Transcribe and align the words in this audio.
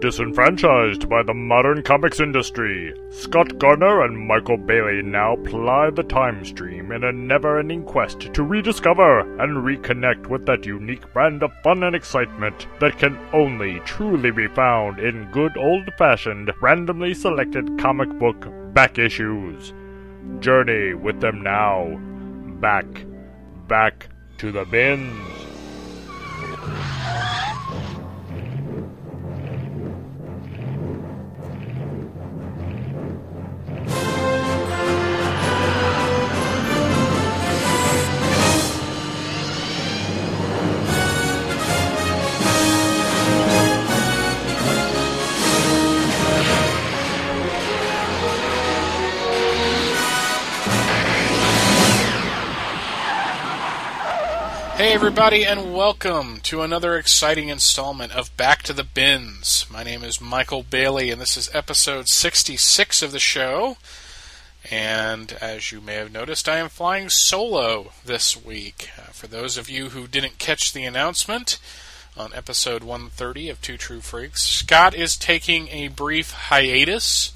Disenfranchised 0.00 1.08
by 1.08 1.24
the 1.24 1.34
modern 1.34 1.82
comics 1.82 2.20
industry, 2.20 2.94
Scott 3.10 3.58
Gardner 3.58 4.04
and 4.04 4.16
Michael 4.16 4.56
Bailey 4.56 5.02
now 5.02 5.34
ply 5.44 5.90
the 5.90 6.04
time 6.04 6.44
stream 6.44 6.92
in 6.92 7.02
a 7.02 7.10
never 7.10 7.58
ending 7.58 7.82
quest 7.82 8.32
to 8.32 8.44
rediscover 8.44 9.20
and 9.42 9.56
reconnect 9.56 10.28
with 10.28 10.46
that 10.46 10.64
unique 10.64 11.12
brand 11.12 11.42
of 11.42 11.50
fun 11.64 11.82
and 11.82 11.96
excitement 11.96 12.68
that 12.78 12.96
can 12.96 13.18
only 13.32 13.80
truly 13.80 14.30
be 14.30 14.46
found 14.46 15.00
in 15.00 15.28
good 15.32 15.56
old 15.56 15.90
fashioned, 15.98 16.52
randomly 16.62 17.12
selected 17.12 17.76
comic 17.76 18.08
book 18.20 18.46
back 18.72 19.00
issues. 19.00 19.74
Journey 20.38 20.94
with 20.94 21.20
them 21.20 21.42
now. 21.42 22.00
Back, 22.60 22.86
back 23.66 24.10
to 24.38 24.52
the 24.52 24.64
bins. 24.64 25.38
Everybody, 54.98 55.44
and 55.44 55.72
welcome 55.72 56.40
to 56.40 56.60
another 56.60 56.96
exciting 56.96 57.48
installment 57.48 58.12
of 58.16 58.36
Back 58.36 58.64
to 58.64 58.72
the 58.72 58.82
Bins. 58.82 59.64
My 59.70 59.84
name 59.84 60.02
is 60.02 60.20
Michael 60.20 60.64
Bailey, 60.64 61.12
and 61.12 61.20
this 61.20 61.36
is 61.36 61.48
episode 61.54 62.08
66 62.08 63.00
of 63.02 63.12
the 63.12 63.20
show. 63.20 63.76
And 64.72 65.34
as 65.34 65.70
you 65.70 65.80
may 65.80 65.94
have 65.94 66.12
noticed, 66.12 66.48
I 66.48 66.56
am 66.56 66.68
flying 66.68 67.10
solo 67.10 67.92
this 68.04 68.36
week. 68.36 68.90
Uh, 68.98 69.02
for 69.12 69.28
those 69.28 69.56
of 69.56 69.70
you 69.70 69.90
who 69.90 70.08
didn't 70.08 70.38
catch 70.38 70.72
the 70.72 70.84
announcement, 70.84 71.60
on 72.16 72.34
episode 72.34 72.82
130 72.82 73.50
of 73.50 73.62
Two 73.62 73.76
True 73.76 74.00
Freaks, 74.00 74.42
Scott 74.42 74.94
is 74.94 75.16
taking 75.16 75.68
a 75.68 75.86
brief 75.86 76.32
hiatus 76.32 77.32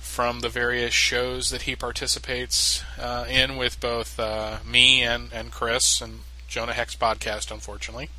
from 0.00 0.40
the 0.40 0.48
various 0.48 0.92
shows 0.92 1.50
that 1.50 1.62
he 1.62 1.76
participates 1.76 2.82
uh, 2.98 3.26
in 3.30 3.56
with 3.56 3.78
both 3.78 4.18
uh, 4.18 4.56
me 4.66 5.04
and, 5.04 5.32
and 5.32 5.52
Chris 5.52 6.00
and 6.00 6.22
Jonah 6.50 6.72
Hex 6.72 6.96
podcast, 6.96 7.52
unfortunately. 7.52 8.10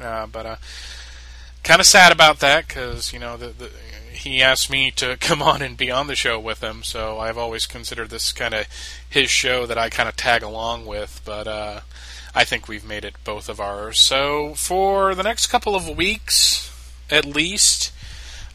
Uh, 0.00 0.26
but 0.26 0.46
uh, 0.46 0.56
kind 1.62 1.78
of 1.78 1.86
sad 1.86 2.10
about 2.10 2.40
that 2.40 2.66
because 2.66 3.12
you 3.12 3.18
know 3.18 3.36
the, 3.36 3.48
the, 3.48 3.70
he 4.10 4.42
asked 4.42 4.70
me 4.70 4.90
to 4.92 5.16
come 5.20 5.42
on 5.42 5.60
and 5.60 5.76
be 5.76 5.90
on 5.90 6.06
the 6.06 6.16
show 6.16 6.40
with 6.40 6.62
him, 6.62 6.82
so 6.82 7.20
I've 7.20 7.38
always 7.38 7.66
considered 7.66 8.08
this 8.08 8.32
kind 8.32 8.54
of 8.54 8.66
his 9.08 9.30
show 9.30 9.66
that 9.66 9.78
I 9.78 9.90
kind 9.90 10.08
of 10.08 10.16
tag 10.16 10.42
along 10.42 10.86
with. 10.86 11.20
But 11.24 11.46
uh, 11.46 11.80
I 12.34 12.44
think 12.44 12.66
we've 12.66 12.84
made 12.84 13.04
it 13.04 13.14
both 13.24 13.50
of 13.50 13.60
ours. 13.60 13.98
So 13.98 14.54
for 14.54 15.14
the 15.14 15.22
next 15.22 15.48
couple 15.48 15.76
of 15.76 15.88
weeks, 15.96 16.72
at 17.10 17.24
least. 17.24 17.92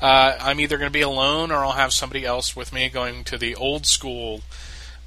Uh, 0.01 0.35
I'm 0.41 0.59
either 0.59 0.77
going 0.77 0.89
to 0.89 0.94
be 0.94 0.99
alone 0.99 1.49
or 1.49 1.63
I'll 1.63 1.73
have 1.73 1.94
somebody 1.94 2.25
else 2.25 2.57
with 2.57 2.73
me 2.73 2.89
going 2.89 3.23
to 3.23 3.38
the 3.38 3.55
old 3.55 3.85
school 3.85 4.41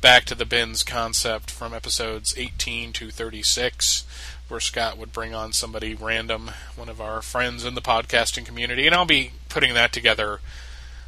back 0.07 0.25
to 0.25 0.37
the 0.37 0.47
bins 0.47 0.85
concept 0.85 1.51
from 1.51 1.75
episodes 1.75 2.33
18 2.37 2.93
to 2.93 3.11
36, 3.11 4.05
where 4.47 4.61
Scott 4.61 4.97
would 4.97 5.13
bring 5.13 5.35
on 5.35 5.53
somebody 5.53 5.97
random, 5.97 6.53
one 6.77 6.89
of 6.89 7.01
our 7.01 7.21
friends 7.21 7.65
in 7.65 7.75
the 7.75 7.81
podcasting 7.81 8.47
community, 8.47 8.87
and 8.87 8.95
I'll 8.95 9.05
be 9.05 9.33
putting 9.49 9.75
that 9.75 9.93
together 9.93 10.39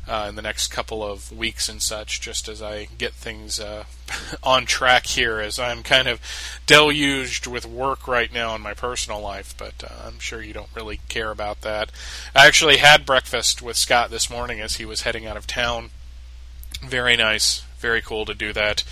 uh, 0.08 0.26
in 0.28 0.34
the 0.34 0.42
next 0.42 0.72
couple 0.72 1.04
of 1.04 1.30
weeks 1.30 1.68
and 1.68 1.80
such, 1.80 2.20
just 2.20 2.48
as 2.48 2.60
I 2.60 2.88
get 2.98 3.12
things 3.12 3.60
uh, 3.60 3.84
on 4.42 4.66
track 4.66 5.06
here, 5.06 5.38
as 5.38 5.60
I'm 5.60 5.84
kind 5.84 6.08
of 6.08 6.20
deluged 6.66 7.46
with 7.46 7.66
work 7.66 8.08
right 8.08 8.32
now 8.32 8.56
in 8.56 8.62
my 8.62 8.74
personal 8.74 9.20
life, 9.20 9.54
but 9.56 9.74
uh, 9.84 10.08
I'm 10.08 10.18
sure 10.18 10.42
you 10.42 10.52
don't 10.52 10.74
really 10.74 10.98
care 11.08 11.30
about 11.30 11.60
that. 11.60 11.92
I 12.34 12.48
actually 12.48 12.78
had 12.78 13.06
breakfast 13.06 13.62
with 13.62 13.76
Scott 13.76 14.10
this 14.10 14.28
morning 14.28 14.60
as 14.60 14.74
he 14.74 14.84
was 14.84 15.02
heading 15.02 15.24
out 15.24 15.36
of 15.36 15.46
town. 15.46 15.90
Very 16.82 17.16
nice, 17.16 17.62
very 17.78 18.02
cool 18.02 18.24
to 18.26 18.34
do 18.34 18.52
that. 18.52 18.84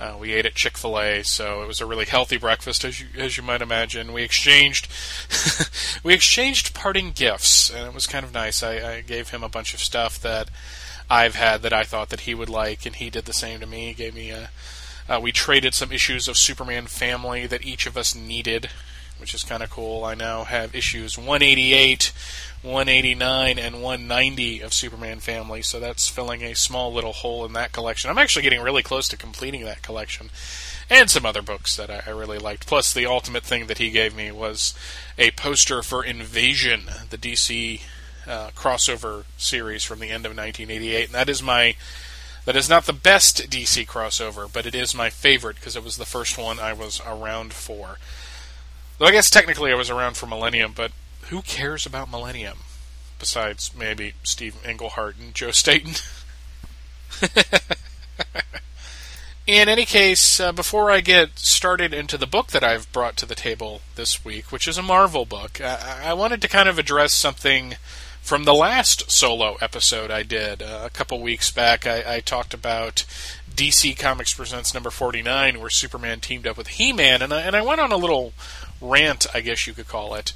Uh, 0.00 0.16
we 0.18 0.32
ate 0.32 0.46
at 0.46 0.54
Chick 0.54 0.76
Fil 0.76 0.98
A, 0.98 1.22
so 1.22 1.62
it 1.62 1.68
was 1.68 1.80
a 1.80 1.86
really 1.86 2.06
healthy 2.06 2.36
breakfast, 2.36 2.84
as 2.84 3.00
you 3.00 3.06
as 3.16 3.36
you 3.36 3.42
might 3.42 3.62
imagine. 3.62 4.12
We 4.12 4.22
exchanged 4.22 4.88
we 6.02 6.12
exchanged 6.12 6.74
parting 6.74 7.12
gifts, 7.12 7.70
and 7.70 7.86
it 7.86 7.94
was 7.94 8.06
kind 8.06 8.24
of 8.24 8.32
nice. 8.32 8.62
I, 8.62 8.94
I, 8.94 9.00
gave 9.02 9.28
him 9.30 9.44
a 9.44 9.48
bunch 9.48 9.74
of 9.74 9.80
stuff 9.80 10.20
that 10.22 10.50
I've 11.08 11.36
had 11.36 11.62
that 11.62 11.72
I 11.72 11.84
thought 11.84 12.08
that 12.08 12.20
he 12.20 12.34
would 12.34 12.48
like, 12.48 12.84
and 12.84 12.96
he 12.96 13.10
did 13.10 13.26
the 13.26 13.32
same 13.32 13.60
to 13.60 13.66
me. 13.66 13.88
He 13.88 13.94
gave 13.94 14.14
me 14.14 14.30
a. 14.30 14.50
Uh, 15.08 15.20
we 15.20 15.30
traded 15.30 15.74
some 15.74 15.92
issues 15.92 16.26
of 16.26 16.36
Superman 16.36 16.86
Family 16.86 17.46
that 17.46 17.64
each 17.64 17.86
of 17.86 17.96
us 17.96 18.14
needed, 18.14 18.70
which 19.22 19.34
is 19.34 19.44
kind 19.44 19.62
of 19.62 19.70
cool. 19.70 20.04
I 20.04 20.14
now 20.14 20.42
have 20.42 20.74
issues 20.74 21.16
188, 21.16 22.12
189 22.62 23.56
and 23.56 23.80
190 23.80 24.60
of 24.60 24.74
Superman 24.74 25.20
Family, 25.20 25.62
so 25.62 25.78
that's 25.78 26.08
filling 26.08 26.42
a 26.42 26.56
small 26.56 26.92
little 26.92 27.12
hole 27.12 27.44
in 27.44 27.52
that 27.52 27.70
collection. 27.70 28.10
I'm 28.10 28.18
actually 28.18 28.42
getting 28.42 28.60
really 28.60 28.82
close 28.82 29.06
to 29.08 29.16
completing 29.16 29.64
that 29.64 29.80
collection, 29.80 30.30
and 30.90 31.08
some 31.08 31.24
other 31.24 31.40
books 31.40 31.76
that 31.76 31.88
I, 31.88 32.02
I 32.04 32.10
really 32.10 32.38
liked. 32.38 32.66
Plus, 32.66 32.92
the 32.92 33.06
ultimate 33.06 33.44
thing 33.44 33.68
that 33.68 33.78
he 33.78 33.92
gave 33.92 34.12
me 34.12 34.32
was 34.32 34.74
a 35.16 35.30
poster 35.30 35.84
for 35.84 36.04
Invasion, 36.04 36.86
the 37.10 37.16
DC 37.16 37.82
uh, 38.26 38.50
crossover 38.56 39.22
series 39.38 39.84
from 39.84 40.00
the 40.00 40.10
end 40.10 40.26
of 40.26 40.36
1988, 40.36 41.06
and 41.06 41.14
that 41.14 41.28
is 41.28 41.44
my 41.44 41.76
that 42.44 42.56
is 42.56 42.68
not 42.68 42.86
the 42.86 42.92
best 42.92 43.48
DC 43.50 43.86
crossover, 43.86 44.52
but 44.52 44.66
it 44.66 44.74
is 44.74 44.96
my 44.96 45.10
favorite 45.10 45.54
because 45.54 45.76
it 45.76 45.84
was 45.84 45.96
the 45.96 46.04
first 46.04 46.36
one 46.36 46.58
I 46.58 46.72
was 46.72 47.00
around 47.06 47.52
for. 47.52 47.98
Though 48.98 49.06
I 49.06 49.12
guess 49.12 49.30
technically 49.30 49.72
I 49.72 49.76
was 49.76 49.90
around 49.90 50.16
for 50.16 50.26
Millennium, 50.26 50.72
but 50.74 50.92
who 51.28 51.42
cares 51.42 51.86
about 51.86 52.10
Millennium? 52.10 52.58
Besides 53.18 53.72
maybe 53.76 54.14
Steve 54.22 54.56
Englehart 54.66 55.16
and 55.16 55.34
Joe 55.34 55.50
Staton. 55.50 55.94
In 59.46 59.68
any 59.68 59.84
case, 59.84 60.38
uh, 60.38 60.52
before 60.52 60.90
I 60.90 61.00
get 61.00 61.36
started 61.36 61.92
into 61.92 62.16
the 62.16 62.28
book 62.28 62.48
that 62.52 62.62
I've 62.62 62.90
brought 62.92 63.16
to 63.16 63.26
the 63.26 63.34
table 63.34 63.80
this 63.96 64.24
week, 64.24 64.52
which 64.52 64.68
is 64.68 64.78
a 64.78 64.82
Marvel 64.82 65.24
book, 65.24 65.60
I, 65.60 66.02
I 66.04 66.12
wanted 66.14 66.40
to 66.42 66.48
kind 66.48 66.68
of 66.68 66.78
address 66.78 67.12
something 67.12 67.74
from 68.22 68.44
the 68.44 68.54
last 68.54 69.10
solo 69.10 69.56
episode 69.60 70.12
I 70.12 70.22
did 70.22 70.62
uh, 70.62 70.82
a 70.84 70.90
couple 70.90 71.20
weeks 71.20 71.50
back. 71.50 71.88
I, 71.88 72.16
I, 72.16 72.20
talked 72.20 72.54
about 72.54 73.04
DC 73.52 73.98
Comics 73.98 74.34
Presents 74.34 74.74
number 74.74 74.90
49, 74.90 75.60
where 75.60 75.70
Superman 75.70 76.20
teamed 76.20 76.46
up 76.46 76.56
with 76.56 76.68
He 76.68 76.92
Man, 76.92 77.22
and 77.22 77.32
I, 77.32 77.42
and 77.42 77.54
I 77.54 77.62
went 77.62 77.80
on 77.80 77.92
a 77.92 77.96
little 77.96 78.32
rant, 78.80 79.26
I 79.34 79.40
guess 79.40 79.66
you 79.66 79.72
could 79.72 79.88
call 79.88 80.14
it, 80.14 80.32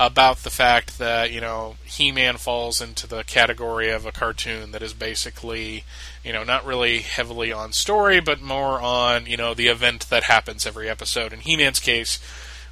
about 0.00 0.38
the 0.38 0.50
fact 0.50 0.98
that 0.98 1.30
you 1.30 1.42
know 1.42 1.76
He-Man 1.84 2.38
falls 2.38 2.80
into 2.80 3.06
the 3.06 3.22
category 3.22 3.90
of 3.90 4.06
a 4.06 4.12
cartoon 4.12 4.70
that 4.70 4.82
is 4.82 4.94
basically 4.94 5.84
you 6.24 6.32
know 6.32 6.42
not 6.42 6.64
really 6.64 7.00
heavily 7.00 7.52
on 7.52 7.72
story, 7.72 8.18
but 8.18 8.40
more 8.40 8.80
on 8.80 9.26
you 9.26 9.36
know 9.36 9.52
the 9.52 9.68
event 9.68 10.08
that 10.08 10.22
happens 10.22 10.64
every 10.64 10.88
episode. 10.88 11.34
In 11.34 11.40
He-Man's 11.40 11.80
case, 11.80 12.18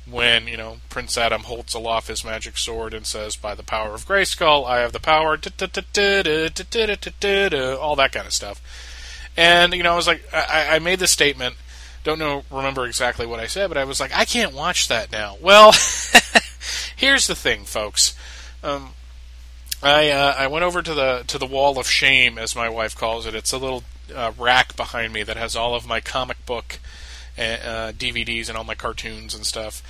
when 0.06 0.48
you 0.48 0.56
know 0.56 0.78
Prince 0.88 1.18
Adam 1.18 1.42
holds 1.42 1.74
aloft 1.74 2.08
his 2.08 2.24
magic 2.24 2.56
sword 2.56 2.94
and 2.94 3.06
says, 3.06 3.36
"By 3.36 3.54
the 3.54 3.62
power 3.62 3.92
of 3.92 4.08
Grayskull, 4.08 4.66
I 4.66 4.80
have 4.80 4.92
the 4.92 4.98
power," 4.98 5.36
all 7.78 7.96
that 7.96 8.12
kind 8.12 8.26
of 8.26 8.32
stuff. 8.32 8.62
And 9.38 9.72
you 9.72 9.82
know, 9.82 9.92
I 9.92 9.96
was 9.96 10.06
like, 10.06 10.22
I, 10.34 10.76
I 10.76 10.78
made 10.80 10.98
this 10.98 11.12
statement. 11.12 11.54
Don't 12.04 12.18
know, 12.18 12.42
remember 12.50 12.84
exactly 12.84 13.26
what 13.26 13.40
I 13.40 13.46
said, 13.46 13.68
but 13.68 13.76
I 13.76 13.84
was 13.84 14.00
like, 14.00 14.12
I 14.14 14.26
can't 14.26 14.52
watch 14.52 14.88
that 14.88 15.10
now. 15.10 15.36
Well. 15.40 15.72
Here's 16.98 17.28
the 17.28 17.36
thing, 17.36 17.62
folks. 17.62 18.16
Um, 18.64 18.90
I 19.84 20.10
uh, 20.10 20.34
I 20.36 20.48
went 20.48 20.64
over 20.64 20.82
to 20.82 20.94
the 20.94 21.22
to 21.28 21.38
the 21.38 21.46
wall 21.46 21.78
of 21.78 21.88
shame, 21.88 22.38
as 22.38 22.56
my 22.56 22.68
wife 22.68 22.96
calls 22.96 23.24
it. 23.24 23.36
It's 23.36 23.52
a 23.52 23.58
little 23.58 23.84
uh, 24.12 24.32
rack 24.36 24.76
behind 24.76 25.12
me 25.12 25.22
that 25.22 25.36
has 25.36 25.54
all 25.54 25.76
of 25.76 25.86
my 25.86 26.00
comic 26.00 26.44
book 26.44 26.80
uh, 27.38 27.42
uh 27.42 27.92
DVDs 27.92 28.48
and 28.48 28.58
all 28.58 28.64
my 28.64 28.74
cartoons 28.74 29.32
and 29.32 29.46
stuff. 29.46 29.80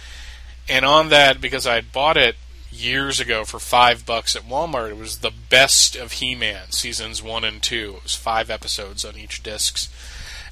And 0.69 0.85
on 0.85 1.09
that, 1.09 1.41
because 1.41 1.67
I 1.67 1.81
bought 1.81 2.19
it 2.19 2.37
years 2.71 3.21
ago 3.21 3.45
for 3.45 3.59
five 3.59 4.05
bucks 4.05 4.37
at 4.37 4.43
Walmart, 4.43 4.91
it 4.91 4.97
was 4.97 5.19
the 5.19 5.33
best 5.51 5.97
of 5.97 6.13
He-Man 6.13 6.71
seasons 6.71 7.23
one 7.23 7.45
and 7.45 7.63
two. 7.63 7.95
It 7.99 8.03
was 8.05 8.15
five 8.15 8.51
episodes 8.51 9.05
on 9.05 9.17
each 9.17 9.43
discs, 9.43 9.89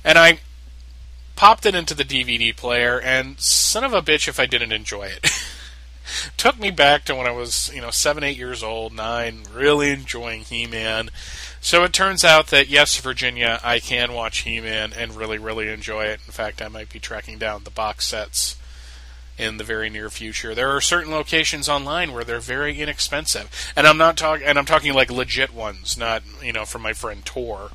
and 0.04 0.18
I 0.18 0.40
popped 1.36 1.66
it 1.66 1.74
into 1.74 1.94
the 1.94 2.04
DVD 2.04 2.56
player. 2.56 3.00
And 3.00 3.38
son 3.38 3.84
of 3.84 3.92
a 3.92 4.02
bitch, 4.02 4.28
if 4.28 4.40
I 4.40 4.46
didn't 4.46 4.72
enjoy 4.72 5.04
it. 5.04 5.30
took 6.36 6.58
me 6.58 6.70
back 6.70 7.04
to 7.04 7.14
when 7.14 7.26
I 7.26 7.32
was, 7.32 7.70
you 7.74 7.80
know, 7.80 7.90
seven, 7.90 8.24
eight 8.24 8.36
years 8.36 8.62
old, 8.62 8.92
nine, 8.92 9.44
really 9.52 9.90
enjoying 9.90 10.42
He 10.42 10.66
Man. 10.66 11.10
So 11.60 11.84
it 11.84 11.92
turns 11.92 12.24
out 12.24 12.48
that 12.48 12.68
yes, 12.68 12.96
Virginia, 13.00 13.60
I 13.62 13.80
can 13.80 14.12
watch 14.12 14.38
He 14.38 14.60
Man 14.60 14.92
and 14.92 15.14
really, 15.14 15.38
really 15.38 15.68
enjoy 15.68 16.04
it. 16.04 16.20
In 16.26 16.32
fact, 16.32 16.62
I 16.62 16.68
might 16.68 16.92
be 16.92 16.98
tracking 17.00 17.38
down 17.38 17.64
the 17.64 17.70
box 17.70 18.06
sets 18.06 18.56
in 19.38 19.56
the 19.56 19.64
very 19.64 19.90
near 19.90 20.10
future. 20.10 20.54
There 20.54 20.74
are 20.74 20.80
certain 20.80 21.12
locations 21.12 21.68
online 21.68 22.12
where 22.12 22.24
they're 22.24 22.40
very 22.40 22.80
inexpensive, 22.80 23.72
and 23.76 23.86
I'm 23.86 23.98
not 23.98 24.16
talking, 24.16 24.46
and 24.46 24.58
I'm 24.58 24.64
talking 24.64 24.94
like 24.94 25.10
legit 25.10 25.52
ones, 25.52 25.96
not 25.96 26.22
you 26.42 26.52
know 26.52 26.64
from 26.64 26.82
my 26.82 26.92
friend 26.92 27.24
Tor. 27.24 27.70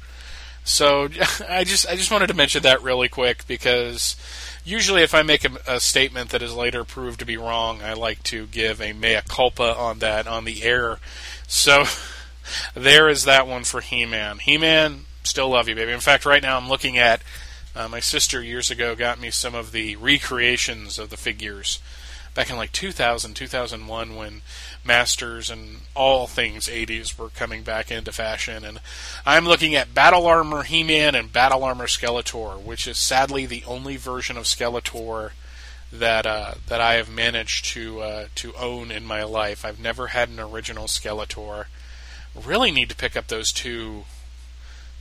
So 0.63 1.09
I 1.49 1.63
just 1.63 1.87
I 1.87 1.95
just 1.95 2.11
wanted 2.11 2.27
to 2.27 2.33
mention 2.33 2.63
that 2.63 2.81
really 2.81 3.09
quick 3.09 3.45
because 3.47 4.15
usually 4.63 5.03
if 5.03 5.13
I 5.13 5.21
make 5.21 5.45
a, 5.45 5.57
a, 5.67 5.79
statement 5.79 6.29
that 6.29 6.41
is 6.41 6.53
later 6.53 6.83
proved 6.83 7.19
to 7.19 7.25
be 7.25 7.37
wrong, 7.37 7.81
I 7.81 7.93
like 7.93 8.23
to 8.23 8.45
give 8.47 8.81
a 8.81 8.93
mea 8.93 9.21
culpa 9.27 9.75
on 9.75 9.99
that 9.99 10.27
on 10.27 10.45
the 10.45 10.63
air. 10.63 10.99
So 11.47 11.85
there 12.73 13.09
is 13.09 13.23
that 13.25 13.47
one 13.47 13.63
for 13.63 13.81
He-Man. 13.81 14.39
He-Man, 14.39 15.05
still 15.23 15.49
love 15.49 15.67
you, 15.67 15.75
baby. 15.75 15.91
In 15.91 15.99
fact, 15.99 16.25
right 16.25 16.41
now 16.41 16.57
I'm 16.57 16.69
looking 16.69 16.97
at 16.97 17.21
uh, 17.75 17.87
my 17.87 17.99
sister 17.99 18.41
years 18.41 18.69
ago 18.69 18.95
got 18.95 19.19
me 19.19 19.31
some 19.31 19.55
of 19.55 19.71
the 19.71 19.95
recreations 19.95 20.99
of 20.99 21.09
the 21.09 21.17
figures 21.17 21.79
back 22.33 22.49
in 22.49 22.55
like 22.55 22.71
2000, 22.71 23.33
2001 23.33 24.15
when 24.15 24.41
Masters 24.83 25.49
and 25.49 25.81
all 25.95 26.27
things 26.27 26.67
80s 26.67 27.17
were 27.17 27.29
coming 27.29 27.63
back 27.63 27.91
into 27.91 28.11
fashion. 28.11 28.63
And 28.63 28.79
I'm 29.25 29.45
looking 29.45 29.75
at 29.75 29.93
Battle 29.93 30.25
Armor 30.25 30.63
He 30.63 30.83
Man 30.83 31.15
and 31.15 31.31
Battle 31.31 31.63
Armor 31.63 31.87
Skeletor, 31.87 32.61
which 32.61 32.87
is 32.87 32.97
sadly 32.97 33.45
the 33.45 33.63
only 33.65 33.97
version 33.97 34.37
of 34.37 34.45
Skeletor 34.45 35.31
that 35.91 36.25
uh, 36.25 36.53
that 36.67 36.79
I 36.79 36.93
have 36.93 37.09
managed 37.09 37.65
to 37.73 37.99
uh, 37.99 38.25
to 38.35 38.53
own 38.55 38.91
in 38.91 39.05
my 39.05 39.23
life. 39.23 39.65
I've 39.65 39.79
never 39.79 40.07
had 40.07 40.29
an 40.29 40.39
original 40.39 40.85
Skeletor. 40.85 41.65
Really 42.33 42.71
need 42.71 42.89
to 42.89 42.95
pick 42.95 43.17
up 43.17 43.27
those 43.27 43.51
two 43.51 44.05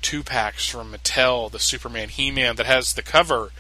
two 0.03 0.23
packs 0.23 0.67
from 0.67 0.93
Mattel, 0.93 1.51
the 1.51 1.59
Superman 1.59 2.09
He 2.09 2.31
Man 2.31 2.57
that 2.57 2.67
has 2.67 2.95
the 2.95 3.03
cover 3.03 3.51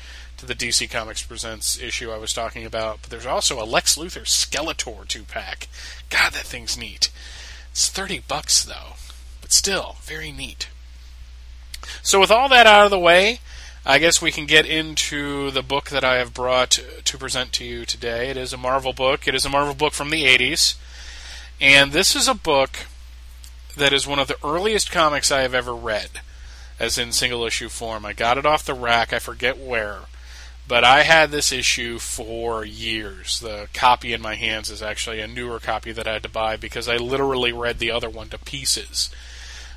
to 0.40 0.46
the 0.46 0.54
DC 0.54 0.90
Comics 0.90 1.22
Presents 1.22 1.78
issue 1.78 2.10
I 2.10 2.18
was 2.18 2.32
talking 2.32 2.64
about. 2.64 3.02
But 3.02 3.10
there's 3.10 3.26
also 3.26 3.62
a 3.62 3.66
Lex 3.66 3.96
Luthor 3.96 4.24
Skeletor 4.24 5.06
two 5.06 5.24
pack. 5.24 5.68
God, 6.08 6.32
that 6.32 6.46
thing's 6.46 6.78
neat. 6.78 7.10
It's 7.70 7.88
30 7.88 8.20
bucks 8.26 8.64
though, 8.64 8.94
but 9.40 9.52
still 9.52 9.96
very 10.02 10.32
neat. 10.32 10.68
So 12.02 12.20
with 12.20 12.30
all 12.30 12.48
that 12.48 12.66
out 12.66 12.84
of 12.84 12.90
the 12.90 12.98
way, 12.98 13.40
I 13.84 13.98
guess 13.98 14.20
we 14.22 14.32
can 14.32 14.46
get 14.46 14.66
into 14.66 15.50
the 15.50 15.62
book 15.62 15.90
that 15.90 16.04
I 16.04 16.16
have 16.16 16.34
brought 16.34 16.78
to 17.04 17.18
present 17.18 17.52
to 17.54 17.64
you 17.64 17.84
today. 17.84 18.28
It 18.28 18.36
is 18.36 18.52
a 18.52 18.58
Marvel 18.58 18.92
book. 18.92 19.26
It 19.26 19.34
is 19.34 19.44
a 19.44 19.50
Marvel 19.50 19.74
book 19.74 19.92
from 19.92 20.10
the 20.10 20.24
80s. 20.24 20.76
And 21.60 21.92
this 21.92 22.16
is 22.16 22.28
a 22.28 22.34
book 22.34 22.86
that 23.76 23.92
is 23.92 24.06
one 24.06 24.18
of 24.18 24.28
the 24.28 24.36
earliest 24.44 24.90
comics 24.90 25.30
I 25.30 25.42
have 25.42 25.54
ever 25.54 25.74
read 25.74 26.20
as 26.80 26.96
in 26.98 27.12
single 27.12 27.44
issue 27.44 27.68
form. 27.68 28.06
I 28.06 28.14
got 28.14 28.38
it 28.38 28.46
off 28.46 28.64
the 28.64 28.74
rack, 28.74 29.12
I 29.12 29.18
forget 29.18 29.58
where. 29.58 30.00
But 30.66 30.82
I 30.82 31.02
had 31.02 31.30
this 31.30 31.52
issue 31.52 31.98
for 31.98 32.64
years. 32.64 33.40
The 33.40 33.68
copy 33.74 34.12
in 34.12 34.22
my 34.22 34.36
hands 34.36 34.70
is 34.70 34.82
actually 34.82 35.20
a 35.20 35.28
newer 35.28 35.60
copy 35.60 35.92
that 35.92 36.08
I 36.08 36.14
had 36.14 36.22
to 36.22 36.28
buy 36.28 36.56
because 36.56 36.88
I 36.88 36.96
literally 36.96 37.52
read 37.52 37.78
the 37.78 37.90
other 37.90 38.08
one 38.08 38.28
to 38.30 38.38
pieces. 38.38 39.10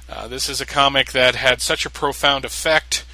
Uh, 0.08 0.28
this 0.28 0.48
is 0.48 0.62
a 0.62 0.66
comic 0.66 1.12
that 1.12 1.36
had 1.36 1.62
such 1.62 1.86
a 1.86 1.90
profound 1.90 2.46
effect 2.46 3.06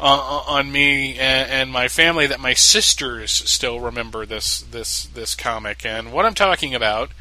on, 0.00 0.18
on 0.18 0.72
me 0.72 1.12
and, 1.12 1.50
and, 1.50 1.70
my 1.70 1.86
family 1.86 2.26
that 2.26 2.40
my 2.40 2.54
sisters 2.54 3.30
still 3.30 3.78
remember 3.78 4.26
this 4.26 4.60
this 4.60 5.04
this 5.04 5.36
comic. 5.36 5.86
And 5.86 6.12
what 6.12 6.26
I'm 6.26 6.34
talking 6.34 6.74
about 6.74 7.12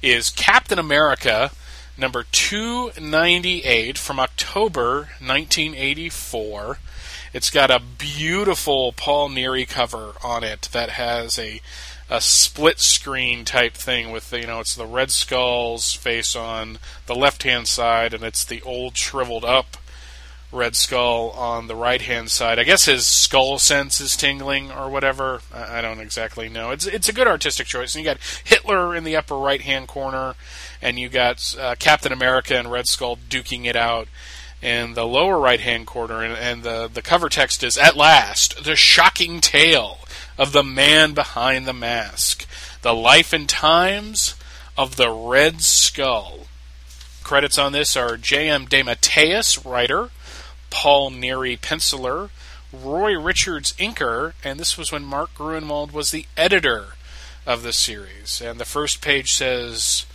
is 0.00 0.30
Captain 0.30 0.78
America 0.78 1.50
number 2.00 2.24
298 2.32 3.98
from 3.98 4.18
October 4.18 5.10
1984. 5.20 6.78
It's 7.32 7.50
got 7.50 7.70
a 7.70 7.78
beautiful 7.78 8.92
Paul 8.92 9.28
Neary 9.28 9.68
cover 9.68 10.14
on 10.24 10.42
it 10.42 10.70
that 10.72 10.90
has 10.90 11.38
a 11.38 11.60
a 12.12 12.20
split 12.20 12.80
screen 12.80 13.44
type 13.44 13.74
thing 13.74 14.10
with 14.10 14.32
you 14.32 14.46
know 14.46 14.58
it's 14.58 14.74
the 14.74 14.86
Red 14.86 15.12
Skull's 15.12 15.92
face 15.92 16.34
on 16.34 16.78
the 17.06 17.14
left 17.14 17.44
hand 17.44 17.68
side 17.68 18.12
and 18.12 18.24
it's 18.24 18.44
the 18.44 18.62
old 18.62 18.96
shriveled 18.96 19.44
up 19.44 19.76
Red 20.52 20.74
Skull 20.74 21.30
on 21.30 21.68
the 21.68 21.76
right 21.76 22.02
hand 22.02 22.30
side. 22.30 22.58
I 22.58 22.64
guess 22.64 22.86
his 22.86 23.06
skull 23.06 23.58
sense 23.58 24.00
is 24.00 24.16
tingling 24.16 24.72
or 24.72 24.90
whatever. 24.90 25.40
I 25.54 25.80
don't 25.80 26.00
exactly 26.00 26.48
know. 26.48 26.70
It's 26.70 26.86
it's 26.86 27.08
a 27.08 27.12
good 27.12 27.28
artistic 27.28 27.68
choice. 27.68 27.94
And 27.94 28.04
you 28.04 28.10
got 28.10 28.18
Hitler 28.42 28.96
in 28.96 29.04
the 29.04 29.16
upper 29.16 29.36
right 29.36 29.60
hand 29.60 29.86
corner, 29.86 30.34
and 30.82 30.98
you 30.98 31.08
got 31.08 31.54
uh, 31.58 31.74
Captain 31.78 32.12
America 32.12 32.56
and 32.56 32.70
Red 32.70 32.86
Skull 32.86 33.18
duking 33.28 33.66
it 33.66 33.76
out 33.76 34.08
in 34.62 34.94
the 34.94 35.06
lower 35.06 35.38
right 35.38 35.60
hand 35.60 35.86
corner. 35.86 36.22
And, 36.22 36.34
and 36.34 36.62
the 36.62 36.90
the 36.92 37.02
cover 37.02 37.28
text 37.28 37.62
is 37.62 37.78
"At 37.78 37.96
last, 37.96 38.64
the 38.64 38.76
shocking 38.76 39.40
tale 39.40 39.98
of 40.38 40.52
the 40.52 40.64
man 40.64 41.14
behind 41.14 41.66
the 41.66 41.72
mask, 41.72 42.46
the 42.82 42.94
life 42.94 43.32
and 43.32 43.48
times 43.48 44.34
of 44.76 44.96
the 44.96 45.10
Red 45.10 45.62
Skull." 45.62 46.46
Credits 47.22 47.58
on 47.58 47.72
this 47.72 47.96
are 47.96 48.16
J.M. 48.16 48.66
DeMatteis, 48.66 49.64
writer. 49.64 50.10
Paul 50.70 51.10
Neary 51.10 51.58
penciler, 51.58 52.30
Roy 52.72 53.18
Richards 53.18 53.72
inker, 53.74 54.32
and 54.42 54.58
this 54.58 54.78
was 54.78 54.92
when 54.92 55.04
Mark 55.04 55.34
Gruenwald 55.34 55.92
was 55.92 56.10
the 56.10 56.26
editor 56.36 56.94
of 57.44 57.62
the 57.62 57.72
series. 57.72 58.40
And 58.40 58.58
the 58.58 58.64
first 58.64 59.02
page 59.02 59.32
says, 59.32 60.06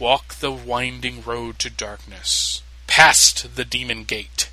Walk 0.00 0.36
the 0.36 0.50
winding 0.50 1.22
road 1.22 1.58
to 1.58 1.68
darkness, 1.68 2.62
past 2.86 3.54
the 3.54 3.66
demon 3.66 4.04
gate, 4.04 4.48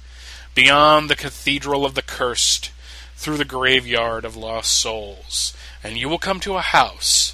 beyond 0.53 1.09
the 1.09 1.15
cathedral 1.15 1.85
of 1.85 1.95
the 1.95 2.01
cursed, 2.01 2.71
through 3.15 3.37
the 3.37 3.45
graveyard 3.45 4.25
of 4.25 4.35
lost 4.35 4.77
souls, 4.77 5.55
and 5.81 5.97
you 5.97 6.09
will 6.09 6.17
come 6.17 6.41
to 6.41 6.57
a 6.57 6.61
house. 6.61 7.33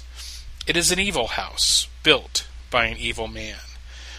It 0.64 0.76
is 0.76 0.92
an 0.92 1.00
evil 1.00 1.26
house, 1.26 1.88
built 2.04 2.46
by 2.70 2.86
an 2.86 2.98
evil 2.98 3.26
man. 3.26 3.58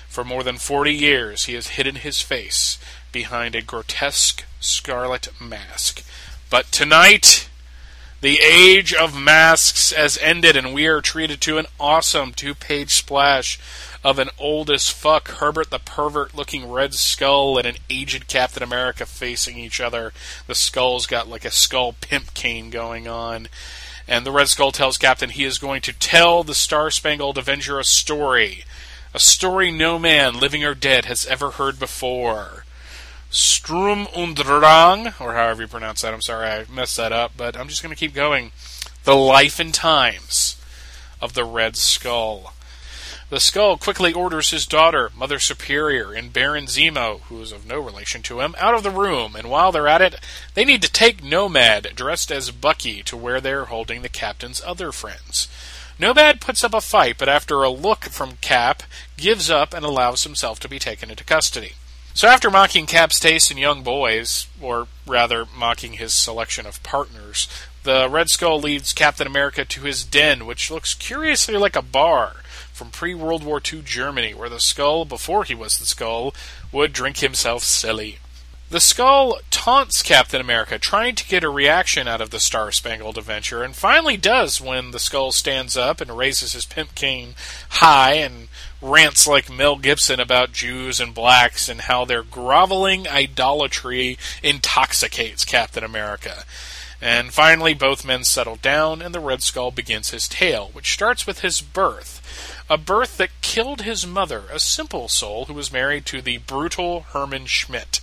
For 0.09 0.25
more 0.25 0.44
than 0.44 0.57
forty 0.57 0.94
years 0.94 1.45
he 1.45 1.53
has 1.53 1.69
hidden 1.69 1.95
his 1.95 2.21
face 2.21 2.77
behind 3.13 3.56
a 3.56 3.62
grotesque 3.62 4.44
scarlet 4.59 5.30
mask. 5.39 6.03
But 6.50 6.69
tonight, 6.69 7.48
the 8.21 8.39
age 8.39 8.94
of 8.94 9.19
masks 9.19 9.91
has 9.91 10.17
ended, 10.19 10.56
and 10.56 10.73
we 10.73 10.88
are 10.88 11.01
treated 11.01 11.41
to 11.41 11.57
an 11.57 11.67
awesome 11.79 12.33
two 12.33 12.56
page 12.56 12.91
splash 12.91 13.59
of 14.03 14.19
an 14.19 14.29
old 14.38 14.69
as 14.69 14.89
fuck 14.89 15.29
Herbert 15.29 15.71
the 15.71 15.79
Pervert 15.79 16.35
looking 16.35 16.69
Red 16.69 16.94
Skull 16.94 17.57
and 17.57 17.67
an 17.67 17.77
aged 17.89 18.27
Captain 18.27 18.62
America 18.62 19.06
facing 19.06 19.57
each 19.57 19.81
other. 19.81 20.13
The 20.45 20.53
skull's 20.53 21.07
got 21.07 21.27
like 21.27 21.44
a 21.44 21.51
skull 21.51 21.94
pimp 21.94 22.33
cane 22.35 22.69
going 22.69 23.07
on. 23.07 23.47
And 24.07 24.25
the 24.25 24.31
Red 24.31 24.50
Skull 24.50 24.71
tells 24.71 25.00
Captain 25.00 25.31
he 25.31 25.44
is 25.44 25.57
going 25.57 25.81
to 25.81 25.94
tell 25.94 26.44
the 26.44 26.53
Star 26.53 26.91
Spangled 26.91 27.39
Avenger 27.39 27.79
a 27.79 27.83
story. 27.83 28.63
A 29.15 29.19
story 29.19 29.71
no 29.71 29.97
man, 29.97 30.39
living 30.39 30.63
or 30.63 30.75
dead, 30.75 31.05
has 31.05 31.25
ever 31.25 31.51
heard 31.51 31.79
before. 31.79 32.64
Sturm 33.36 34.08
und 34.15 34.38
Drang, 34.38 35.08
or 35.20 35.34
however 35.34 35.63
you 35.63 35.68
pronounce 35.68 36.01
that. 36.01 36.13
I'm 36.13 36.22
sorry 36.22 36.48
I 36.48 36.65
messed 36.72 36.96
that 36.96 37.12
up, 37.12 37.34
but 37.36 37.58
I'm 37.58 37.68
just 37.68 37.84
going 37.84 37.94
to 37.94 38.00
keep 38.00 38.13
going. 38.13 38.54
The 39.04 39.13
life 39.13 39.60
and 39.60 39.74
times 39.74 40.56
of 41.22 41.34
the 41.34 41.44
Red 41.44 41.75
Skull. 41.75 42.54
The 43.30 43.42
Skull 43.42 43.77
quickly 43.77 44.13
orders 44.13 44.51
his 44.51 44.65
daughter, 44.65 45.12
Mother 45.13 45.39
Superior, 45.39 46.13
and 46.13 46.32
Baron 46.32 46.68
Zemo, 46.68 47.22
who 47.24 47.42
is 47.42 47.51
of 47.51 47.65
no 47.65 47.77
relation 47.82 48.22
to 48.22 48.39
him, 48.39 48.56
out 48.58 48.74
of 48.74 48.84
the 48.84 48.89
room, 48.89 49.36
and 49.36 49.50
while 49.50 49.74
they're 49.74 49.88
at 49.88 50.01
it, 50.01 50.15
they 50.54 50.63
need 50.63 50.82
to 50.84 50.92
take 50.92 51.22
Nomad, 51.22 51.92
dressed 51.94 52.32
as 52.32 52.51
Bucky, 52.51 53.04
to 53.04 53.18
where 53.18 53.42
they're 53.42 53.65
holding 53.65 54.01
the 54.01 54.08
captain's 54.08 54.62
other 54.65 54.94
friends. 54.94 55.50
Nomad 56.00 56.39
puts 56.39 56.63
up 56.63 56.74
a 56.74 56.80
fight, 56.80 57.18
but 57.18 57.27
after 57.27 57.63
a 57.63 57.70
look 57.70 58.06
from 58.06 58.38
Cap, 58.39 58.84
gives 59.18 59.50
up 59.50 59.74
and 59.74 59.84
allows 59.84 60.24
himself 60.24 60.58
to 60.62 60.70
be 60.70 60.80
taken 60.80 61.10
into 61.10 61.25
custody. 61.25 61.74
So 62.15 62.29
after 62.29 62.50
mocking 62.50 62.86
Cap's 62.86 63.19
taste 63.19 63.51
in 63.51 63.57
young 63.57 63.84
boys, 63.84 64.48
or 64.62 64.88
rather 65.05 65.45
mocking 65.53 65.93
his 65.93 66.13
selection 66.13 66.65
of 66.65 66.81
partners, 66.81 67.50
the 67.84 68.07
Red 68.10 68.29
Skull 68.29 68.57
leads 68.57 68.93
Captain 68.93 69.27
America 69.27 69.65
to 69.65 69.81
his 69.81 70.05
den, 70.05 70.45
which 70.45 70.72
looks 70.72 70.93
curiously 70.93 71.57
like 71.57 71.75
a 71.75 71.81
bar 71.81 72.38
from 72.72 72.89
pre 72.89 73.13
World 73.13 73.43
War 73.43 73.60
II 73.62 73.81
Germany, 73.81 74.34
where 74.34 74.48
the 74.48 74.62
Skull, 74.62 75.03
before 75.03 75.43
he 75.43 75.53
was 75.53 75.77
the 75.77 75.86
Skull, 75.86 76.34
would 76.72 76.93
drink 76.93 77.17
himself 77.17 77.63
silly. 77.63 78.19
The 78.67 78.79
Skull 78.79 79.38
taunts 79.51 80.01
Captain 80.01 80.41
America, 80.41 80.79
trying 80.79 81.13
to 81.15 81.27
get 81.27 81.43
a 81.43 81.50
reaction 81.50 82.07
out 82.07 82.19
of 82.19 82.31
the 82.31 82.39
Star 82.39 82.72
Spangled 82.72 83.15
Adventure, 83.15 83.62
and 83.62 83.75
finally 83.75 84.17
does 84.17 84.60
when 84.60 84.89
the 84.89 84.98
Skull 84.98 85.31
stands 85.31 85.77
up 85.77 86.01
and 86.01 86.17
raises 86.17 86.53
his 86.53 86.65
pimp 86.65 86.95
cane 86.95 87.36
high 87.69 88.13
and 88.13 88.48
rants 88.81 89.27
like 89.27 89.51
Mel 89.51 89.75
Gibson 89.75 90.19
about 90.19 90.51
Jews 90.51 91.00
and 91.00 91.13
blacks 91.13 91.69
and 91.69 91.81
how 91.81 92.05
their 92.05 92.24
groveling 92.24 93.07
idolatry 93.07 94.17
intoxicates 94.41 95.45
Captain 95.45 95.84
America. 95.84 96.43
And 97.00 97.31
finally, 97.31 97.75
both 97.75 98.03
men 98.03 98.24
settle 98.24 98.55
down, 98.55 99.00
and 99.00 99.13
the 99.13 99.19
Red 99.19 99.43
Skull 99.43 99.69
begins 99.69 100.10
his 100.10 100.27
tale, 100.27 100.72
which 100.74 100.91
starts 100.91 101.27
with 101.27 101.41
his 101.41 101.62
birth. 101.62 102.65
A 102.67 102.79
birth 102.79 103.17
that 103.17 103.41
killed 103.41 103.81
his 103.84 104.07
mother, 104.07 104.45
a 104.51 104.60
simple 104.60 105.07
soul 105.07 105.45
who 105.45 105.53
was 105.53 105.72
married 105.72 106.07
to 106.07 106.19
the 106.19 106.39
brutal 106.39 107.01
Herman 107.01 107.45
Schmidt. 107.45 108.00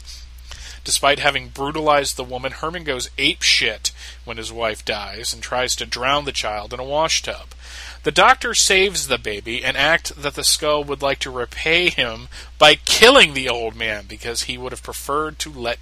Despite 0.85 1.21
having 1.21 1.49
brutalized 1.49 2.17
the 2.17 2.25
woman, 2.25 2.53
Herman 2.53 2.85
goes 2.85 3.11
ape 3.17 3.43
shit 3.43 3.93
when 4.25 4.37
his 4.37 4.53
wife 4.53 4.85
dies 4.85 5.33
and 5.33 5.43
tries 5.43 5.77
to 5.77 5.87
drown 5.87 6.25
the 6.25 6.33
child 6.33 6.73
in 6.75 6.81
a 6.81 6.85
washtub. 6.85 7.55
The 8.03 8.11
doctor 8.11 8.53
saves 8.53 9.07
the 9.07 9.19
baby 9.19 9.65
and 9.65 9.77
act 9.77 10.21
that 10.21 10.35
the 10.35 10.43
skull 10.43 10.83
would 10.85 11.03
like 11.03 11.21
to 11.21 11.31
repay 11.31 11.89
him 11.89 12.29
by 12.59 12.75
killing 12.75 13.35
the 13.35 13.49
old 13.49 13.77
man 13.77 14.07
because 14.09 14.45
he 14.45 14.59
would 14.59 14.73
have 14.73 14.83
preferred 14.83 15.39
to 15.41 15.53
let 15.53 15.79